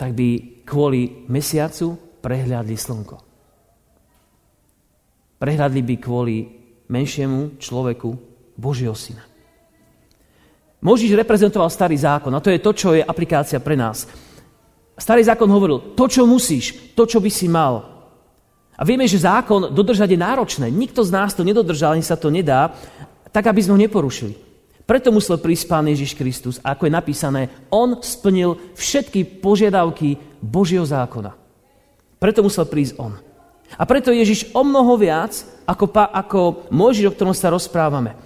tak 0.00 0.16
by 0.16 0.28
kvôli 0.64 1.28
mesiacu 1.28 2.00
prehľadli 2.24 2.76
slnko. 2.76 3.16
Prehľadli 5.40 5.80
by 5.84 5.94
kvôli 6.00 6.59
menšiemu 6.90 7.56
človeku 7.62 8.18
Božieho 8.58 8.92
syna. 8.98 9.22
Možiš 10.82 11.14
reprezentoval 11.14 11.70
starý 11.70 11.94
zákon 11.94 12.32
a 12.34 12.42
to 12.42 12.50
je 12.50 12.58
to, 12.58 12.72
čo 12.74 12.88
je 12.98 13.04
aplikácia 13.04 13.62
pre 13.62 13.78
nás. 13.78 14.10
Starý 14.98 15.24
zákon 15.24 15.48
hovoril, 15.48 15.96
to, 15.96 16.04
čo 16.10 16.28
musíš, 16.28 16.92
to, 16.92 17.06
čo 17.08 17.22
by 17.22 17.30
si 17.30 17.48
mal. 17.48 17.88
A 18.76 18.82
vieme, 18.84 19.04
že 19.04 19.22
zákon 19.22 19.72
dodržať 19.72 20.12
je 20.12 20.20
náročné. 20.20 20.66
Nikto 20.72 21.04
z 21.04 21.12
nás 21.12 21.36
to 21.36 21.44
nedodržal, 21.44 21.96
ani 21.96 22.04
sa 22.04 22.16
to 22.16 22.32
nedá, 22.32 22.72
tak, 23.28 23.48
aby 23.48 23.60
sme 23.60 23.76
ho 23.76 23.84
neporušili. 23.84 24.32
Preto 24.88 25.14
musel 25.14 25.38
prísť 25.38 25.70
Pán 25.70 25.86
Ježiš 25.86 26.18
Kristus. 26.18 26.58
A 26.64 26.74
ako 26.74 26.88
je 26.88 26.96
napísané, 26.96 27.42
On 27.70 28.00
splnil 28.00 28.58
všetky 28.74 29.38
požiadavky 29.44 30.18
Božieho 30.40 30.82
zákona. 30.82 31.36
Preto 32.18 32.40
musel 32.42 32.66
prísť 32.66 32.98
On. 32.98 33.14
A 33.78 33.82
preto 33.86 34.10
Ježiš 34.10 34.50
o 34.50 34.62
mnoho 34.66 34.98
viac 34.98 35.44
ako, 35.66 35.86
pa, 35.86 36.10
ako 36.10 36.66
Mojžiš, 36.74 37.10
o 37.10 37.14
ktorom 37.14 37.34
sa 37.36 37.52
rozprávame. 37.54 38.18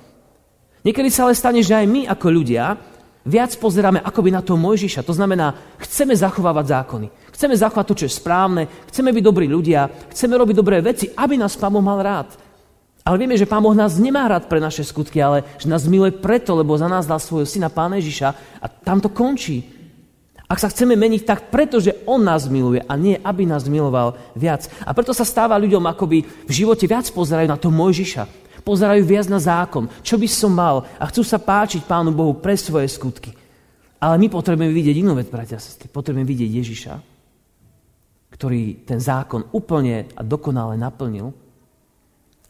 Niekedy 0.85 1.09
sa 1.09 1.29
ale 1.29 1.37
stane, 1.37 1.61
že 1.65 1.77
aj 1.77 1.87
my 1.89 2.01
ako 2.09 2.27
ľudia 2.29 2.77
viac 3.25 3.57
pozeráme 3.57 4.05
akoby 4.05 4.31
na 4.33 4.45
toho 4.45 4.61
Mojžiša. 4.61 5.05
To 5.05 5.17
znamená, 5.17 5.57
chceme 5.81 6.13
zachovávať 6.13 6.65
zákony. 6.77 7.07
Chceme 7.33 7.57
zachovať 7.57 7.85
to, 7.89 7.99
čo 8.05 8.07
je 8.07 8.19
správne, 8.21 8.63
chceme 8.93 9.11
byť 9.11 9.25
dobrí 9.25 9.49
ľudia, 9.49 9.89
chceme 10.13 10.37
robiť 10.37 10.55
dobré 10.55 10.85
veci, 10.85 11.09
aby 11.11 11.41
nás 11.41 11.57
Pán 11.57 11.73
Boh 11.73 11.85
mal 11.85 12.05
rád. 12.05 12.29
Ale 13.05 13.21
vieme, 13.21 13.37
že 13.37 13.49
Pán 13.49 13.61
Boh 13.61 13.77
nás 13.77 14.01
nemá 14.01 14.25
rád 14.29 14.49
pre 14.49 14.61
naše 14.61 14.81
skutky, 14.81 15.21
ale 15.21 15.45
že 15.61 15.69
nás 15.69 15.85
miluje 15.85 16.13
preto, 16.17 16.57
lebo 16.57 16.73
za 16.77 16.89
nás 16.89 17.05
dal 17.05 17.21
svojho 17.21 17.45
syna 17.45 17.69
Pána 17.69 18.01
Ježiša 18.01 18.29
a 18.61 18.67
tam 18.69 19.01
to 19.01 19.13
končí. 19.13 19.74
Ak 20.45 20.61
sa 20.61 20.69
chceme 20.69 20.93
meniť, 20.93 21.25
tak 21.25 21.49
pretože 21.49 21.97
On 22.05 22.21
nás 22.21 22.45
miluje 22.53 22.85
a 22.85 22.95
nie, 23.01 23.17
aby 23.17 23.49
nás 23.49 23.65
miloval 23.65 24.21
viac. 24.37 24.69
A 24.85 24.93
preto 24.93 25.17
sa 25.17 25.25
stáva 25.25 25.57
ľuďom 25.57 25.85
akoby 25.89 26.21
v 26.45 26.53
živote 26.53 26.85
viac 26.85 27.09
pozerajú 27.09 27.49
na 27.49 27.57
to 27.57 27.73
Mojžiša. 27.73 28.45
Pozerajú 28.65 29.03
viac 29.05 29.29
na 29.29 29.41
zákon, 29.41 29.89
čo 30.01 30.17
by 30.17 30.29
som 30.29 30.53
mal 30.53 30.85
a 30.97 31.05
chcú 31.09 31.21
sa 31.25 31.37
páčiť 31.37 31.85
Pánu 31.85 32.13
Bohu 32.13 32.33
pre 32.37 32.57
svoje 32.57 32.89
skutky. 32.93 33.33
Ale 34.01 34.21
my 34.21 34.29
potrebujeme 34.29 34.73
vidieť 34.73 35.01
inú 35.01 35.17
vec, 35.17 35.33
bratia 35.33 35.57
a 35.57 35.65
sestry. 35.65 35.89
Potrebujeme 35.89 36.29
vidieť 36.29 36.51
Ježiša, 36.61 36.95
ktorý 38.37 38.85
ten 38.85 39.01
zákon 39.01 39.49
úplne 39.53 40.13
a 40.13 40.21
dokonale 40.21 40.77
naplnil 40.77 41.33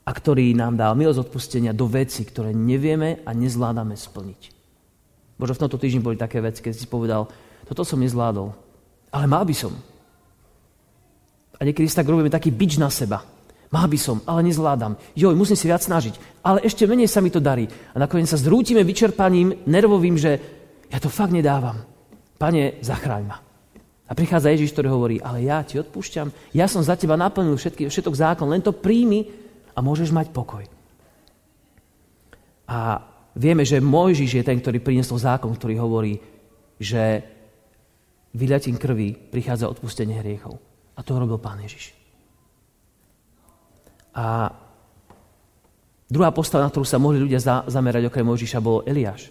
a 0.02 0.10
ktorý 0.10 0.50
nám 0.54 0.74
dal 0.74 0.98
milosť 0.98 1.30
odpustenia 1.30 1.70
do 1.70 1.86
veci, 1.86 2.26
ktoré 2.26 2.50
nevieme 2.50 3.22
a 3.22 3.30
nezvládame 3.30 3.94
splniť. 3.94 4.42
Bože, 5.34 5.54
v 5.58 5.62
tomto 5.66 5.78
týždni 5.78 6.02
boli 6.02 6.14
také 6.18 6.38
veci, 6.38 6.62
keď 6.62 6.74
si 6.74 6.86
povedal, 6.86 7.26
toto 7.64 7.82
som 7.84 8.00
nezvládol. 8.00 8.52
Ale 9.14 9.26
mal 9.26 9.44
by 9.48 9.54
som. 9.56 9.72
A 11.56 11.60
niekedy 11.62 11.86
si 11.88 11.96
tak 11.96 12.08
robíme 12.08 12.28
taký 12.28 12.52
bič 12.52 12.76
na 12.76 12.90
seba. 12.90 13.24
Mal 13.74 13.86
by 13.90 13.98
som, 13.98 14.22
ale 14.28 14.46
nezvládam. 14.46 14.94
Joj, 15.18 15.34
musím 15.34 15.58
si 15.58 15.66
viac 15.66 15.82
snažiť. 15.82 16.44
Ale 16.46 16.62
ešte 16.62 16.86
menej 16.86 17.10
sa 17.10 17.18
mi 17.18 17.30
to 17.32 17.42
darí. 17.42 17.66
A 17.94 17.96
nakoniec 17.98 18.30
sa 18.30 18.38
zrútime 18.38 18.86
vyčerpaním 18.86 19.66
nervovým, 19.66 20.14
že 20.14 20.38
ja 20.90 20.98
to 21.02 21.10
fakt 21.10 21.34
nedávam. 21.34 21.82
Pane, 22.38 22.78
zachráň 22.82 23.24
ma. 23.26 23.38
A 24.04 24.12
prichádza 24.12 24.52
Ježiš, 24.52 24.76
ktorý 24.76 24.88
hovorí, 24.92 25.16
ale 25.16 25.48
ja 25.48 25.64
ti 25.64 25.80
odpúšťam, 25.80 26.28
ja 26.52 26.68
som 26.68 26.84
za 26.84 26.92
teba 26.92 27.16
naplnil 27.16 27.56
všetky, 27.56 27.88
všetok 27.88 28.14
zákon, 28.14 28.46
len 28.52 28.60
to 28.60 28.76
príjmi 28.76 29.32
a 29.72 29.80
môžeš 29.80 30.12
mať 30.12 30.28
pokoj. 30.28 30.60
A 32.68 33.00
vieme, 33.32 33.64
že 33.64 33.80
Mojžiš 33.80 34.38
je 34.38 34.44
ten, 34.44 34.60
ktorý 34.60 34.84
priniesol 34.84 35.16
zákon, 35.16 35.56
ktorý 35.56 35.80
hovorí, 35.80 36.20
že 36.76 37.24
vyľatím 38.34 38.76
krvi 38.76 39.14
prichádza 39.14 39.70
odpustenie 39.70 40.18
hriechov. 40.18 40.58
A 40.94 41.00
to 41.02 41.18
robil 41.18 41.38
Pán 41.38 41.62
Ježiš. 41.62 41.94
A 44.14 44.50
druhá 46.06 46.30
postava, 46.30 46.62
na 46.62 46.70
ktorú 46.70 46.86
sa 46.86 47.02
mohli 47.02 47.18
ľudia 47.18 47.66
zamerať 47.66 48.06
okrem 48.10 48.26
Mojžiša, 48.26 48.62
bol 48.62 48.86
Eliáš. 48.86 49.30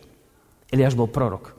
Eliáš 0.68 0.96
bol 0.96 1.08
prorok. 1.08 1.56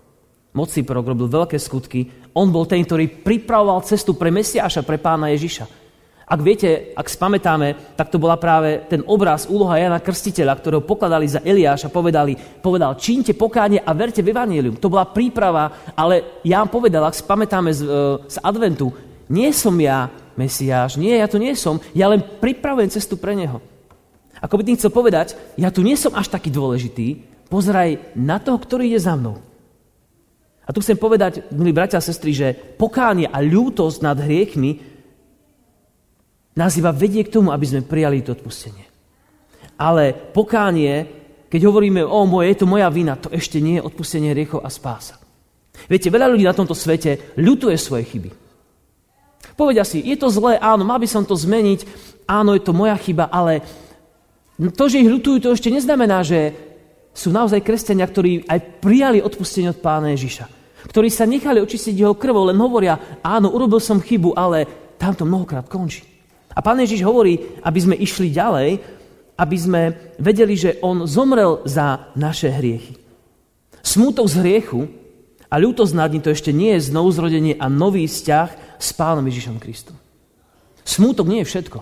Mocný 0.54 0.84
prorok, 0.84 1.16
robil 1.16 1.28
veľké 1.32 1.56
skutky. 1.56 2.32
On 2.36 2.52
bol 2.52 2.68
ten, 2.68 2.84
ktorý 2.84 3.24
pripravoval 3.24 3.82
cestu 3.88 4.14
pre 4.14 4.28
Mesiáša, 4.28 4.84
pre 4.84 5.00
pána 5.00 5.32
Ježiša. 5.32 5.83
Ak 6.24 6.40
viete, 6.40 6.96
ak 6.96 7.04
spamätáme, 7.04 7.96
tak 8.00 8.08
to 8.08 8.16
bola 8.16 8.40
práve 8.40 8.88
ten 8.88 9.04
obraz, 9.04 9.44
úloha 9.44 9.76
Jana 9.76 10.00
Krstiteľa, 10.00 10.56
ktorého 10.56 10.80
pokladali 10.80 11.28
za 11.28 11.44
Eliáša, 11.44 11.92
povedali, 11.92 12.32
povedal, 12.64 12.96
čínte 12.96 13.36
pokánie 13.36 13.84
a 13.84 13.92
verte 13.92 14.24
v 14.24 14.32
Evangelium. 14.32 14.80
To 14.80 14.88
bola 14.88 15.04
príprava, 15.04 15.92
ale 15.92 16.40
Ján 16.40 16.72
povedal, 16.72 17.04
ak 17.04 17.20
spamätáme 17.20 17.76
z, 17.76 17.84
e, 17.84 17.96
z 18.24 18.36
adventu, 18.40 18.88
nie 19.28 19.52
som 19.52 19.76
ja 19.76 20.08
Mesiáš, 20.34 20.96
nie, 20.96 21.12
ja 21.12 21.28
to 21.28 21.36
nie 21.36 21.52
som, 21.52 21.76
ja 21.92 22.08
len 22.08 22.24
pripravujem 22.24 22.88
cestu 22.88 23.20
pre 23.20 23.36
neho. 23.36 23.60
Ako 24.40 24.56
by 24.56 24.62
tým 24.64 24.78
chcel 24.80 24.92
povedať, 24.92 25.36
ja 25.60 25.68
tu 25.68 25.84
nie 25.84 25.94
som 25.94 26.16
až 26.16 26.32
taký 26.32 26.48
dôležitý, 26.48 27.20
pozeraj 27.52 28.00
na 28.16 28.40
toho, 28.40 28.56
ktorý 28.56 28.88
ide 28.88 29.00
za 29.00 29.12
mnou. 29.12 29.38
A 30.64 30.72
tu 30.72 30.80
chcem 30.80 30.96
povedať, 30.96 31.44
milí 31.52 31.76
bratia 31.76 32.00
a 32.00 32.04
sestry, 32.04 32.32
že 32.32 32.56
pokánie 32.80 33.28
a 33.28 33.44
ľútosť 33.44 34.00
nad 34.00 34.16
hriechmi 34.16 34.93
nás 36.54 36.78
iba 36.78 36.94
vedie 36.94 37.26
k 37.26 37.34
tomu, 37.34 37.50
aby 37.50 37.66
sme 37.66 37.86
prijali 37.86 38.22
to 38.22 38.34
odpustenie. 38.34 38.86
Ale 39.74 40.14
pokánie, 40.14 41.06
keď 41.50 41.60
hovoríme, 41.66 42.06
o 42.06 42.22
moje, 42.30 42.54
je 42.54 42.58
to 42.62 42.70
moja 42.70 42.86
vina, 42.90 43.18
to 43.18 43.26
ešte 43.34 43.58
nie 43.58 43.82
je 43.82 43.86
odpustenie 43.86 44.30
hriechov 44.30 44.62
a 44.62 44.70
spása. 44.70 45.18
Viete, 45.90 46.14
veľa 46.14 46.30
ľudí 46.30 46.46
na 46.46 46.54
tomto 46.54 46.78
svete 46.78 47.34
ľutuje 47.34 47.74
svoje 47.74 48.06
chyby. 48.06 48.30
Povedia 49.58 49.82
si, 49.82 49.98
je 49.98 50.14
to 50.14 50.30
zlé, 50.30 50.58
áno, 50.62 50.86
mal 50.86 50.98
by 51.02 51.10
som 51.10 51.26
to 51.26 51.34
zmeniť, 51.34 51.86
áno, 52.30 52.54
je 52.54 52.62
to 52.62 52.70
moja 52.70 52.94
chyba, 52.98 53.26
ale 53.30 53.62
to, 54.54 54.86
že 54.86 55.02
ich 55.02 55.10
ľutujú, 55.10 55.42
to 55.42 55.54
ešte 55.54 55.74
neznamená, 55.74 56.22
že 56.22 56.54
sú 57.14 57.34
naozaj 57.34 57.62
kresťania, 57.62 58.06
ktorí 58.06 58.46
aj 58.46 58.82
prijali 58.82 59.18
odpustenie 59.18 59.70
od 59.70 59.82
pána 59.82 60.14
Ježiša. 60.14 60.62
ktorí 60.84 61.08
sa 61.08 61.24
nechali 61.24 61.64
očistiť 61.64 61.96
jeho 61.96 62.14
krvou, 62.14 62.46
len 62.46 62.60
hovoria, 62.60 63.18
áno, 63.24 63.50
urobil 63.50 63.80
som 63.80 64.04
chybu, 64.04 64.36
ale 64.36 64.68
tam 65.00 65.16
to 65.16 65.24
mnohokrát 65.24 65.64
končí. 65.64 66.13
A 66.54 66.62
pán 66.62 66.78
Ježiš 66.78 67.02
hovorí, 67.02 67.58
aby 67.66 67.78
sme 67.82 67.98
išli 67.98 68.30
ďalej, 68.30 68.78
aby 69.34 69.56
sme 69.58 70.14
vedeli, 70.22 70.54
že 70.54 70.78
on 70.80 71.10
zomrel 71.10 71.66
za 71.66 72.14
naše 72.14 72.54
hriechy. 72.54 72.94
Smútok 73.82 74.30
z 74.30 74.36
hriechu 74.40 74.86
a 75.50 75.58
ľútosť 75.58 75.92
nad 75.98 76.10
ním 76.14 76.22
to 76.22 76.30
ešte 76.30 76.54
nie 76.54 76.78
je 76.78 76.94
znovuzrodenie 76.94 77.58
a 77.58 77.66
nový 77.66 78.06
vzťah 78.06 78.78
s 78.78 78.88
pánom 78.94 79.26
Ježišom 79.26 79.58
Kristom. 79.58 79.98
Smútok 80.86 81.26
nie 81.26 81.42
je 81.42 81.50
všetko. 81.50 81.78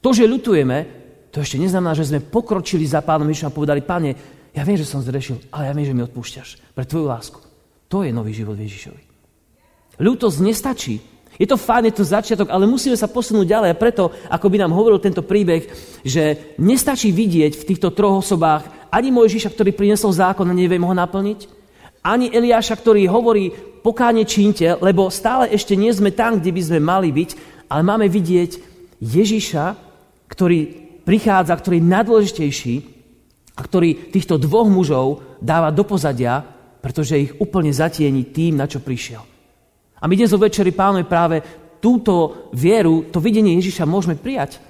To, 0.00 0.08
že 0.14 0.30
ľutujeme, 0.30 0.86
to 1.34 1.42
ešte 1.42 1.58
neznamená, 1.58 1.98
že 1.98 2.06
sme 2.06 2.22
pokročili 2.22 2.86
za 2.86 3.02
pánom 3.02 3.26
Ježišom 3.26 3.50
a 3.50 3.56
povedali, 3.58 3.82
pane, 3.82 4.10
ja 4.54 4.62
viem, 4.64 4.78
že 4.78 4.88
som 4.88 5.04
zrešil, 5.04 5.52
ale 5.52 5.68
ja 5.68 5.76
viem, 5.76 5.84
že 5.84 5.92
mi 5.92 6.06
odpúšťaš 6.06 6.72
pre 6.72 6.86
tvoju 6.86 7.10
lásku. 7.10 7.38
To 7.92 8.06
je 8.06 8.14
nový 8.14 8.32
život 8.32 8.56
Ježišovi. 8.56 9.02
Ľútosť 10.00 10.38
nestačí. 10.40 10.94
Je 11.36 11.44
to 11.44 11.60
fajn, 11.60 11.92
je 11.92 11.96
to 12.00 12.04
začiatok, 12.04 12.48
ale 12.48 12.64
musíme 12.64 12.96
sa 12.96 13.12
posunúť 13.12 13.46
ďalej. 13.46 13.70
A 13.72 13.80
preto, 13.80 14.08
ako 14.32 14.46
by 14.48 14.56
nám 14.64 14.72
hovoril 14.72 14.96
tento 14.98 15.20
príbeh, 15.20 15.68
že 16.00 16.56
nestačí 16.56 17.12
vidieť 17.12 17.52
v 17.52 17.66
týchto 17.68 17.92
troch 17.92 18.24
osobách 18.24 18.88
ani 18.88 19.12
Mojžiša, 19.12 19.52
ktorý 19.52 19.76
priniesol 19.76 20.16
zákon 20.16 20.48
a 20.48 20.56
neviem 20.56 20.80
ho 20.80 20.94
naplniť, 20.96 21.40
ani 22.06 22.30
Eliáša, 22.30 22.78
ktorý 22.78 23.10
hovorí 23.10 23.50
pokáne 23.82 24.22
čínte, 24.22 24.78
lebo 24.78 25.10
stále 25.10 25.50
ešte 25.50 25.74
nie 25.74 25.90
sme 25.90 26.14
tam, 26.14 26.38
kde 26.38 26.54
by 26.54 26.62
sme 26.62 26.80
mali 26.80 27.10
byť, 27.10 27.30
ale 27.66 27.82
máme 27.82 28.06
vidieť 28.06 28.50
Ježiša, 29.02 29.64
ktorý 30.30 30.58
prichádza, 31.02 31.54
ktorý 31.54 31.82
je 31.82 31.90
najdôležitejší 31.90 32.74
a 33.58 33.60
ktorý 33.60 34.14
týchto 34.14 34.38
dvoch 34.38 34.70
mužov 34.70 35.38
dáva 35.42 35.74
do 35.74 35.82
pozadia, 35.82 36.42
pretože 36.78 37.18
ich 37.18 37.32
úplne 37.42 37.74
zatieni 37.74 38.30
tým, 38.30 38.54
na 38.54 38.70
čo 38.70 38.78
prišiel. 38.78 39.35
A 40.00 40.04
my 40.04 40.14
dnes 40.16 40.32
o 40.32 40.38
večeri 40.40 40.72
pánové 40.72 41.08
práve 41.08 41.40
túto 41.80 42.48
vieru, 42.52 43.08
to 43.08 43.22
videnie 43.22 43.56
Ježiša 43.56 43.88
môžeme 43.88 44.16
prijať. 44.16 44.60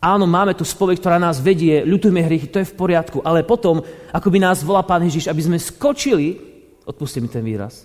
Áno, 0.00 0.24
máme 0.24 0.56
tu 0.56 0.64
spoveď, 0.64 0.96
ktorá 0.96 1.20
nás 1.20 1.44
vedie, 1.44 1.84
ľutujme 1.84 2.24
hriechy, 2.24 2.48
to 2.48 2.64
je 2.64 2.70
v 2.72 2.78
poriadku, 2.78 3.20
ale 3.20 3.44
potom, 3.44 3.84
ako 4.16 4.28
by 4.32 4.38
nás 4.40 4.64
volá 4.64 4.80
Pán 4.80 5.04
Ježiš, 5.04 5.28
aby 5.28 5.44
sme 5.44 5.58
skočili, 5.60 6.40
odpustite 6.88 7.20
mi 7.20 7.28
ten 7.28 7.44
výraz, 7.44 7.84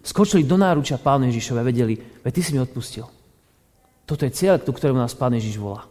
skočili 0.00 0.48
do 0.48 0.56
náručia 0.56 0.96
Pánu 0.96 1.28
Ježišova 1.28 1.60
a 1.60 1.68
vedeli, 1.68 2.00
veď 2.24 2.32
Ty 2.32 2.40
si 2.40 2.50
mi 2.56 2.64
odpustil. 2.64 3.04
Toto 4.08 4.22
je 4.24 4.32
cieľ, 4.32 4.62
ku 4.64 4.72
ktorému 4.72 4.96
nás 4.96 5.12
Pán 5.12 5.36
Ježiš 5.36 5.60
volá. 5.60 5.84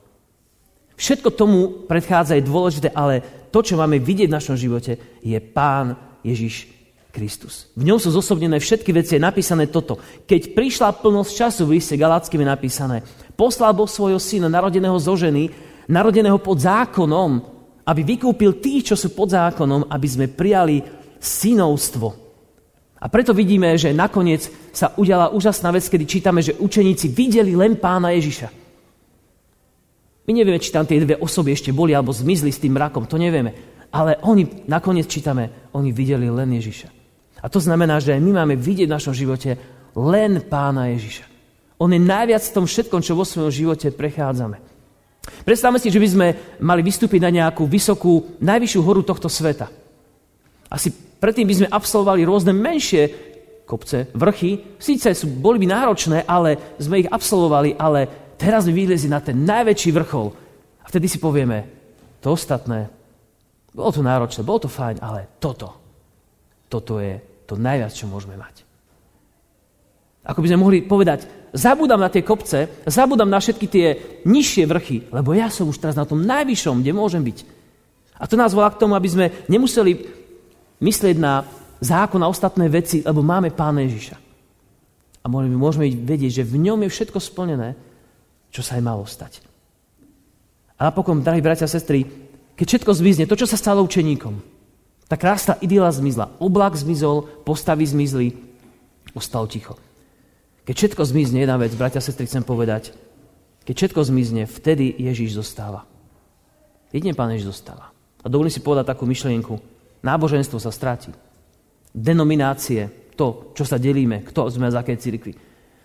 Všetko 0.96 1.30
tomu 1.36 1.86
predchádza 1.86 2.39
je 2.39 2.48
dôležité, 2.48 2.88
ale 2.96 3.22
to, 3.51 3.62
čo 3.62 3.75
máme 3.75 4.00
vidieť 4.00 4.32
v 4.32 4.38
našom 4.39 4.56
živote, 4.56 4.98
je 5.22 5.38
Pán 5.44 5.94
Ježiš 6.25 6.75
Kristus. 7.15 7.72
V 7.79 7.88
ňom 7.88 7.95
sú 7.95 8.12
zosobnené 8.12 8.60
všetky 8.60 8.91
veci, 8.91 9.15
je 9.15 9.24
napísané 9.24 9.72
toto. 9.72 9.95
Keď 10.27 10.51
prišla 10.51 11.00
plnosť 11.00 11.31
času, 11.31 11.63
v 11.63 11.79
liste 11.79 11.95
Galackým 11.95 12.43
je 12.43 12.51
napísané, 12.51 12.98
poslal 13.39 13.72
Boh 13.72 13.88
svojho 13.88 14.19
syna, 14.19 14.51
narodeného 14.51 15.00
zo 15.00 15.15
ženy, 15.15 15.48
narodeného 15.88 16.36
pod 16.43 16.60
zákonom, 16.60 17.39
aby 17.88 18.01
vykúpil 18.03 18.60
tých, 18.60 18.91
čo 18.91 18.95
sú 19.00 19.15
pod 19.15 19.31
zákonom, 19.31 19.88
aby 19.88 20.07
sme 20.12 20.27
prijali 20.27 20.84
synovstvo. 21.15 22.07
A 23.00 23.05
preto 23.07 23.31
vidíme, 23.31 23.72
že 23.79 23.95
nakoniec 23.95 24.50
sa 24.75 24.91
udiala 25.00 25.31
úžasná 25.31 25.72
vec, 25.72 25.88
kedy 25.88 26.03
čítame, 26.03 26.43
že 26.43 26.57
učeníci 26.57 27.07
videli 27.13 27.55
len 27.55 27.79
pána 27.79 28.12
Ježiša. 28.12 28.50
My 30.25 30.31
nevieme, 30.34 30.57
či 30.57 30.74
tam 30.74 30.89
tie 30.89 30.98
dve 30.98 31.22
osoby 31.22 31.53
ešte 31.53 31.69
boli 31.69 31.93
alebo 31.93 32.10
zmizli 32.10 32.50
s 32.50 32.57
tým 32.57 32.74
mrakom, 32.74 33.05
to 33.05 33.22
nevieme. 33.22 33.53
Ale 33.93 34.17
oni, 34.25 34.65
nakoniec 34.65 35.05
čítame, 35.05 35.69
oni 35.77 35.93
videli 35.93 36.25
len 36.34 36.50
Ježiša. 36.57 37.05
A 37.46 37.48
to 37.48 37.62
znamená, 37.62 38.02
že 38.02 38.18
my 38.18 38.42
máme 38.42 38.58
vidieť 38.58 38.90
v 38.90 38.96
našom 38.98 39.14
živote 39.14 39.54
len 39.94 40.42
pána 40.42 40.90
Ježiša. 40.98 41.30
On 41.78 41.94
je 41.94 42.02
najviac 42.02 42.42
v 42.42 42.56
tom 42.58 42.66
všetkom, 42.66 43.06
čo 43.06 43.14
vo 43.14 43.22
svojom 43.22 43.54
živote 43.54 43.94
prechádzame. 43.94 44.58
Predstavme 45.46 45.78
si, 45.78 45.94
že 45.94 46.02
by 46.02 46.10
sme 46.10 46.28
mali 46.58 46.82
vystúpiť 46.82 47.22
na 47.22 47.30
nejakú 47.30 47.69
vysokú, 47.69 48.41
najvyššiu 48.41 48.82
horu 48.82 49.06
tohto 49.06 49.30
sveta. 49.30 49.69
Asi 50.74 50.89
predtým 51.22 51.46
by 51.46 51.56
sme 51.62 51.67
absolvovali 51.69 52.26
rôzne 52.26 52.50
menšie 52.50 53.13
kopce, 53.69 54.10
vrchy. 54.17 54.82
Síce 54.82 55.13
sú, 55.13 55.30
boli 55.30 55.62
by 55.62 55.67
náročné, 55.69 56.26
ale 56.26 56.78
sme 56.82 57.06
ich 57.06 57.10
absolvovali, 57.10 57.78
ale 57.78 58.34
teraz 58.41 58.65
sme 58.65 58.74
vylezli 58.74 59.10
na 59.10 59.22
ten 59.22 59.38
najväčší 59.46 59.93
vrchol. 59.93 60.34
A 60.82 60.86
vtedy 60.89 61.06
si 61.06 61.22
povieme, 61.22 61.69
to 62.22 62.34
ostatné, 62.34 62.89
bolo 63.69 63.93
to 63.93 64.02
náročné, 64.02 64.41
bolo 64.41 64.65
to 64.65 64.69
fajn, 64.72 64.98
ale 64.98 65.38
toto, 65.38 65.69
toto 66.69 66.98
je 66.98 67.35
to 67.45 67.55
najviac, 67.58 67.93
čo 67.93 68.10
môžeme 68.10 68.36
mať. 68.38 68.65
Ako 70.25 70.41
by 70.41 70.49
sme 70.49 70.62
mohli 70.62 70.77
povedať, 70.81 71.29
zabudám 71.53 72.01
na 72.01 72.10
tie 72.10 72.25
kopce, 72.25 72.81
zabudám 72.89 73.29
na 73.29 73.38
všetky 73.38 73.67
tie 73.69 73.88
nižšie 74.25 74.65
vrchy, 74.65 74.97
lebo 75.13 75.38
ja 75.38 75.53
som 75.53 75.69
už 75.69 75.77
teraz 75.77 75.93
na 75.93 76.10
tom 76.10 76.25
najvyššom, 76.25 76.81
kde 76.81 76.97
môžem 76.97 77.21
byť. 77.21 77.45
A 78.17 78.25
to 78.25 78.34
nás 78.34 78.58
volá 78.58 78.73
k 78.73 78.81
tomu, 78.81 78.97
aby 78.97 79.05
sme 79.05 79.25
nemuseli 79.45 80.01
myslieť 80.81 81.15
na 81.21 81.45
zákon 81.77 82.17
a 82.25 82.31
ostatné 82.31 82.65
veci, 82.65 83.05
lebo 83.05 83.21
máme 83.21 83.53
Pána 83.53 83.86
Ježiša. 83.86 84.17
A 85.21 85.25
môžeme, 85.29 85.58
môžeme 85.58 85.86
vedieť, 85.89 86.41
že 86.41 86.47
v 86.47 86.69
ňom 86.69 86.86
je 86.86 86.89
všetko 86.89 87.19
splnené, 87.21 87.77
čo 88.49 88.65
sa 88.65 88.77
aj 88.79 88.84
malo 88.86 89.05
stať. 89.05 89.45
A 90.79 90.89
napokon, 90.89 91.21
drahí 91.21 91.43
bratia 91.43 91.69
a 91.69 91.71
sestry, 91.71 92.05
keď 92.55 92.65
všetko 92.65 92.91
zmizne, 92.97 93.23
to, 93.27 93.38
čo 93.38 93.47
sa 93.47 93.60
stalo 93.60 93.84
učeníkom, 93.84 94.55
tá 95.06 95.15
krásna 95.15 95.58
idyla 95.62 95.94
zmizla. 95.94 96.34
Oblak 96.41 96.74
zmizol, 96.74 97.30
postavy 97.46 97.86
zmizli, 97.86 98.34
ostalo 99.13 99.46
ticho. 99.46 99.78
Keď 100.65 100.76
všetko 100.76 101.02
zmizne, 101.06 101.46
jedna 101.46 101.62
vec, 101.62 101.78
bratia 101.78 102.02
a 102.02 102.06
sestry, 102.06 102.26
chcem 102.26 102.41
povedať, 102.41 102.89
keď 103.65 103.76
všetko 103.78 104.02
zmizne, 104.02 104.50
vtedy 104.50 104.98
Ježíš 104.98 105.38
zostáva. 105.38 105.86
Jedine 106.89 107.13
Pán 107.13 107.30
Ježíš 107.34 107.54
zostáva. 107.54 107.94
A 108.22 108.26
dovolím 108.26 108.54
si 108.54 108.65
povedať 108.65 108.89
takú 108.89 109.06
myšlienku. 109.06 109.62
Náboženstvo 110.02 110.58
sa 110.58 110.74
stráti. 110.74 111.13
Denominácie, 111.94 113.13
to, 113.13 113.54
čo 113.54 113.62
sa 113.62 113.78
delíme, 113.78 114.26
kto 114.26 114.50
sme 114.50 114.74
z 114.74 114.78
akej 114.78 114.98
cirkvi, 114.98 115.34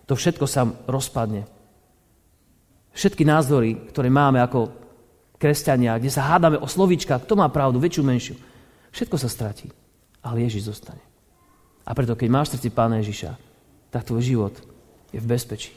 to 0.09 0.16
všetko 0.16 0.44
sa 0.48 0.64
rozpadne. 0.88 1.44
Všetky 2.90 3.22
názory, 3.22 3.92
ktoré 3.92 4.11
máme 4.11 4.42
ako 4.42 4.72
kresťania, 5.38 6.00
kde 6.00 6.11
sa 6.11 6.26
hádame 6.26 6.59
o 6.59 6.66
slovíčka, 6.66 7.20
kto 7.22 7.38
má 7.38 7.46
pravdu, 7.48 7.78
väčšiu, 7.78 8.02
menšiu, 8.02 8.35
Všetko 8.90 9.16
sa 9.18 9.31
stratí, 9.31 9.70
ale 10.20 10.46
Ježiš 10.46 10.70
zostane. 10.70 11.03
A 11.87 11.94
preto, 11.94 12.14
keď 12.14 12.29
máš 12.31 12.55
srdci 12.55 12.70
Pána 12.70 13.03
Ježiša, 13.03 13.35
tak 13.90 14.07
tvoj 14.07 14.22
život 14.22 14.55
je 15.11 15.18
v 15.18 15.26
bezpečí. 15.26 15.74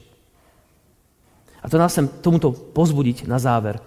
A 1.63 1.71
to 1.71 1.79
nás 1.79 1.95
chcem 1.95 2.11
tomuto 2.19 2.51
pozbudiť 2.51 3.25
na 3.25 3.39
záver, 3.39 3.79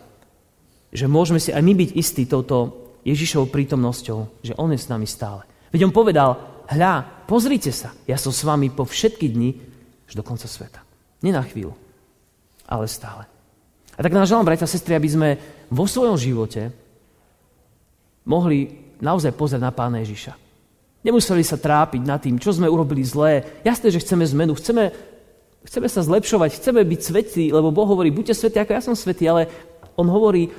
že 0.90 1.10
môžeme 1.10 1.36
si 1.36 1.52
aj 1.52 1.60
my 1.60 1.72
byť 1.76 1.90
istí 1.92 2.24
touto 2.24 2.88
Ježišovou 3.04 3.52
prítomnosťou, 3.52 4.42
že 4.42 4.56
On 4.56 4.72
je 4.72 4.80
s 4.80 4.90
nami 4.90 5.04
stále. 5.04 5.44
Veď 5.70 5.86
On 5.86 5.94
povedal, 5.94 6.64
hľa, 6.72 7.26
pozrite 7.28 7.70
sa, 7.70 7.92
ja 8.08 8.16
som 8.16 8.32
s 8.32 8.42
vami 8.42 8.72
po 8.72 8.88
všetky 8.88 9.26
dni 9.28 9.50
až 10.08 10.12
do 10.16 10.24
konca 10.24 10.48
sveta. 10.48 10.80
Nie 11.20 11.36
na 11.36 11.44
chvíľu, 11.44 11.76
ale 12.64 12.88
stále. 12.88 13.28
A 13.96 14.00
tak 14.00 14.12
nás 14.12 14.28
želám, 14.28 14.48
bratia 14.48 14.64
a 14.64 14.70
sestry, 14.70 14.96
aby 14.96 15.08
sme 15.08 15.28
vo 15.68 15.84
svojom 15.84 16.16
živote 16.16 16.72
mohli 18.26 18.85
naozaj 19.00 19.32
pozrieť 19.36 19.62
na 19.62 19.72
Pána 19.72 20.00
Ježiša. 20.02 20.36
Nemuseli 21.06 21.46
sa 21.46 21.54
trápiť 21.54 22.02
nad 22.02 22.18
tým, 22.18 22.40
čo 22.42 22.50
sme 22.50 22.66
urobili 22.66 23.06
zlé. 23.06 23.46
Jasné, 23.62 23.94
že 23.94 24.02
chceme 24.02 24.26
zmenu, 24.26 24.58
chceme, 24.58 24.90
chceme 25.62 25.86
sa 25.86 26.02
zlepšovať, 26.02 26.58
chceme 26.58 26.82
byť 26.82 27.00
svetí, 27.00 27.44
lebo 27.54 27.70
Boh 27.70 27.86
hovorí, 27.86 28.10
buďte 28.10 28.34
svetí, 28.34 28.58
ako 28.58 28.74
ja 28.74 28.82
som 28.82 28.98
svetý, 28.98 29.30
ale 29.30 29.46
On 29.94 30.08
hovorí, 30.10 30.50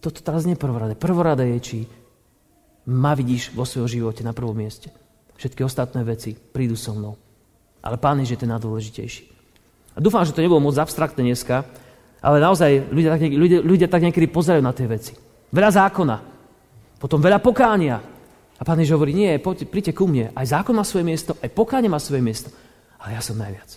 toto 0.00 0.24
teraz 0.24 0.48
nie 0.48 0.56
je 0.56 0.64
prvoradé. 0.64 0.94
Prvoradé 0.96 1.52
je, 1.56 1.58
či 1.60 1.78
ma 2.88 3.12
vidíš 3.12 3.52
vo 3.52 3.66
svojom 3.68 3.90
živote 3.90 4.22
na 4.24 4.32
prvom 4.32 4.56
mieste. 4.56 4.88
Všetky 5.36 5.66
ostatné 5.66 6.00
veci 6.06 6.32
prídu 6.32 6.78
so 6.78 6.96
mnou. 6.96 7.18
Ale 7.84 8.00
Pán 8.00 8.16
Ježiš 8.22 8.38
je 8.38 8.42
ten 8.46 8.50
najdôležitejší. 8.56 9.24
A 9.96 9.98
dúfam, 10.00 10.24
že 10.24 10.32
to 10.32 10.40
nebolo 10.40 10.64
moc 10.64 10.76
abstraktné 10.80 11.24
dneska, 11.24 11.64
ale 12.24 12.40
naozaj 12.40 12.88
ľudia 12.88 13.10
tak, 13.16 13.22
ľudia, 13.28 13.60
ľudia 13.60 13.88
tak 13.88 14.02
niekedy 14.04 14.32
pozerajú 14.32 14.64
na 14.64 14.72
tie 14.72 14.88
veci. 14.88 15.12
Veľa 15.52 15.70
zákona, 15.84 16.16
potom 16.96 17.20
veľa 17.20 17.40
pokánia. 17.40 18.00
A 18.56 18.62
pán 18.64 18.80
Ježiš 18.80 18.96
hovorí, 18.96 19.12
nie, 19.12 19.36
poďte, 19.36 19.68
príďte 19.68 19.92
ku 19.92 20.08
mne. 20.08 20.32
Aj 20.32 20.46
zákon 20.48 20.72
má 20.72 20.80
svoje 20.80 21.04
miesto, 21.04 21.36
aj 21.44 21.52
pokánie 21.52 21.92
má 21.92 22.00
svoje 22.00 22.24
miesto. 22.24 22.48
Ale 22.96 23.12
ja 23.12 23.20
som 23.20 23.36
najviac. 23.36 23.76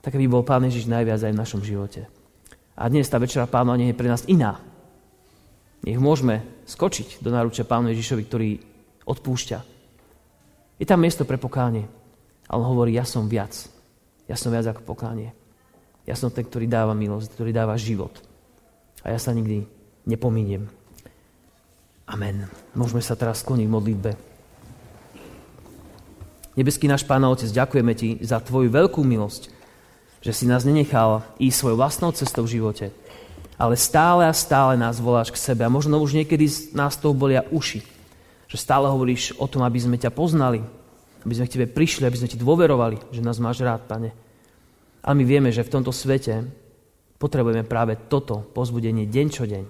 Tak 0.00 0.16
by 0.16 0.26
bol 0.26 0.42
pán 0.42 0.64
Ježiš 0.64 0.88
najviac 0.88 1.20
aj 1.20 1.32
v 1.36 1.40
našom 1.44 1.60
živote. 1.60 2.08
A 2.72 2.88
dnes 2.88 3.04
tá 3.06 3.20
večera 3.20 3.44
pánu 3.44 3.76
nie 3.76 3.92
je 3.92 3.98
pre 4.00 4.08
nás 4.08 4.24
iná. 4.26 4.56
Nech 5.84 6.00
môžeme 6.00 6.64
skočiť 6.64 7.20
do 7.20 7.28
náručia 7.28 7.68
pánu 7.68 7.92
Ježišovi, 7.92 8.22
ktorý 8.24 8.50
odpúšťa. 9.04 9.58
Je 10.80 10.86
tam 10.88 11.04
miesto 11.04 11.28
pre 11.28 11.36
pokánie. 11.36 11.84
Ale 12.48 12.58
on 12.64 12.72
hovorí, 12.72 12.96
ja 12.96 13.04
som 13.04 13.28
viac. 13.28 13.54
Ja 14.26 14.34
som 14.40 14.50
viac 14.50 14.66
ako 14.66 14.88
pokánie. 14.88 15.36
Ja 16.08 16.18
som 16.18 16.32
ten, 16.32 16.42
ktorý 16.42 16.66
dáva 16.66 16.96
milosť, 16.96 17.36
ktorý 17.36 17.50
dáva 17.54 17.78
život. 17.78 18.18
A 19.04 19.14
ja 19.14 19.18
sa 19.20 19.30
nikdy 19.30 19.62
nepominiem. 20.08 20.66
Amen. 22.12 22.44
Môžeme 22.76 23.00
sa 23.00 23.16
teraz 23.16 23.40
skloniť 23.40 23.64
v 23.64 23.72
modlitbe. 23.72 24.10
Nebeský 26.60 26.84
náš 26.84 27.08
Pán 27.08 27.24
Otec, 27.24 27.48
ďakujeme 27.48 27.92
Ti 27.96 28.20
za 28.20 28.36
Tvoju 28.36 28.68
veľkú 28.68 29.00
milosť, 29.00 29.48
že 30.20 30.36
si 30.36 30.44
nás 30.44 30.68
nenechal 30.68 31.24
ísť 31.40 31.56
svojou 31.56 31.80
vlastnou 31.80 32.12
cestou 32.12 32.44
v 32.44 32.60
živote, 32.60 32.92
ale 33.56 33.80
stále 33.80 34.28
a 34.28 34.36
stále 34.36 34.76
nás 34.76 35.00
voláš 35.00 35.32
k 35.32 35.40
sebe. 35.40 35.64
A 35.64 35.72
možno 35.72 35.96
už 36.04 36.12
niekedy 36.12 36.52
nás 36.76 37.00
toho 37.00 37.16
bolia 37.16 37.48
uši, 37.48 37.80
že 38.44 38.60
stále 38.60 38.92
hovoríš 38.92 39.32
o 39.40 39.48
tom, 39.48 39.64
aby 39.64 39.80
sme 39.80 39.96
ťa 39.96 40.12
poznali, 40.12 40.60
aby 41.24 41.32
sme 41.32 41.48
k 41.48 41.56
Tebe 41.56 41.66
prišli, 41.72 42.04
aby 42.04 42.20
sme 42.20 42.28
Ti 42.28 42.36
dôverovali, 42.36 43.08
že 43.08 43.24
nás 43.24 43.40
máš 43.40 43.64
rád, 43.64 43.88
Pane. 43.88 44.12
A 45.00 45.16
my 45.16 45.24
vieme, 45.24 45.48
že 45.48 45.64
v 45.64 45.80
tomto 45.80 45.96
svete 45.96 46.44
potrebujeme 47.16 47.64
práve 47.64 47.96
toto 47.96 48.44
pozbudenie 48.52 49.08
deň 49.08 49.26
čo 49.32 49.48
deň. 49.48 49.64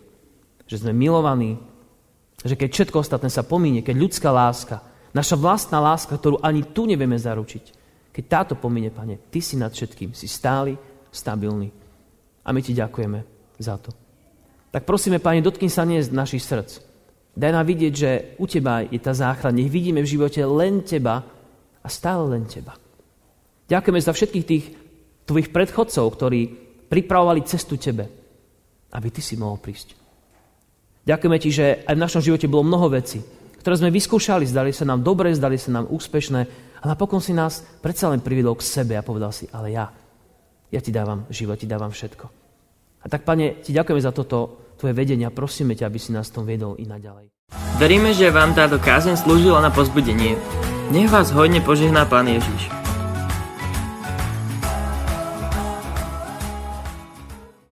Že 0.67 0.77
sme 0.83 0.91
milovaní, 0.91 1.71
že 2.43 2.59
keď 2.59 2.71
všetko 2.75 2.97
ostatné 3.03 3.31
sa 3.31 3.47
pomíne, 3.47 3.87
keď 3.87 3.97
ľudská 3.99 4.31
láska, 4.35 4.83
Naša 5.13 5.37
vlastná 5.37 5.77
láska, 5.77 6.17
ktorú 6.17 6.41
ani 6.41 6.65
tu 6.73 6.89
nevieme 6.89 7.21
zaručiť. 7.21 7.65
Keď 8.13 8.25
táto 8.29 8.55
pomine, 8.57 8.89
Pane, 8.89 9.21
Ty 9.29 9.41
si 9.45 9.61
nad 9.61 9.73
všetkým, 9.73 10.17
si 10.17 10.25
stály, 10.25 10.77
stabilný. 11.13 11.69
A 12.45 12.49
my 12.53 12.61
Ti 12.65 12.73
ďakujeme 12.73 13.21
za 13.61 13.77
to. 13.77 13.93
Tak 14.73 14.89
prosíme, 14.89 15.21
Pane, 15.21 15.45
dotkni 15.45 15.69
sa 15.69 15.85
nie 15.85 16.01
z 16.01 16.13
našich 16.13 16.41
srdc. 16.41 16.81
Daj 17.33 17.53
nám 17.53 17.69
vidieť, 17.69 17.93
že 17.93 18.11
u 18.41 18.49
Teba 18.49 18.85
je 18.85 19.01
tá 19.01 19.13
záchrana. 19.13 19.57
Nech 19.57 19.73
vidíme 19.73 20.01
v 20.01 20.13
živote 20.17 20.41
len 20.45 20.81
Teba 20.81 21.25
a 21.85 21.89
stále 21.93 22.37
len 22.37 22.49
Teba. 22.49 22.77
Ďakujeme 23.69 24.01
za 24.01 24.13
všetkých 24.17 24.49
tých 24.49 24.65
Tvojich 25.23 25.55
predchodcov, 25.55 26.05
ktorí 26.19 26.41
pripravovali 26.89 27.47
cestu 27.47 27.77
Tebe, 27.77 28.05
aby 28.97 29.09
Ty 29.13 29.21
si 29.21 29.37
mohol 29.37 29.61
prísť. 29.61 30.02
Ďakujeme 31.03 31.39
Ti, 31.43 31.51
že 31.51 31.67
aj 31.83 31.95
v 31.99 32.05
našom 32.05 32.23
živote 32.23 32.47
bolo 32.47 32.63
mnoho 32.67 32.87
vecí, 32.95 33.19
ktoré 33.59 33.75
sme 33.79 33.91
vyskúšali, 33.91 34.47
zdali 34.47 34.71
sa 34.71 34.87
nám 34.87 35.03
dobre, 35.03 35.35
zdali 35.35 35.59
sa 35.59 35.75
nám 35.75 35.91
úspešné 35.91 36.41
a 36.83 36.85
napokon 36.87 37.23
si 37.23 37.35
nás 37.35 37.63
predsa 37.83 38.11
len 38.11 38.23
priviedol 38.23 38.59
k 38.59 38.67
sebe 38.67 38.95
a 38.95 39.07
povedal 39.07 39.31
si, 39.35 39.51
ale 39.51 39.75
ja, 39.75 39.91
ja 40.71 40.81
ti 40.83 40.95
dávam 40.95 41.27
život, 41.31 41.59
ti 41.59 41.67
dávam 41.67 41.91
všetko. 41.91 42.27
A 43.03 43.07
tak, 43.11 43.27
Pane, 43.27 43.63
ti 43.63 43.75
ďakujeme 43.75 44.03
za 44.03 44.15
toto 44.15 44.71
tvoje 44.79 44.95
vedenie 44.95 45.27
a 45.27 45.35
prosíme 45.35 45.75
ťa, 45.75 45.87
aby 45.91 45.99
si 45.99 46.11
nás 46.15 46.31
tom 46.31 46.47
viedol 46.47 46.79
i 46.79 46.87
naďalej. 46.87 47.31
Veríme, 47.79 48.15
že 48.15 48.31
vám 48.31 48.55
táto 48.55 48.79
kázeň 48.79 49.19
slúžila 49.19 49.59
na 49.59 49.71
pozbudenie. 49.75 50.39
Nech 50.95 51.11
vás 51.11 51.35
hodne 51.35 51.59
požehná 51.63 52.07
Pán 52.07 52.31
Ježiš. 52.31 52.82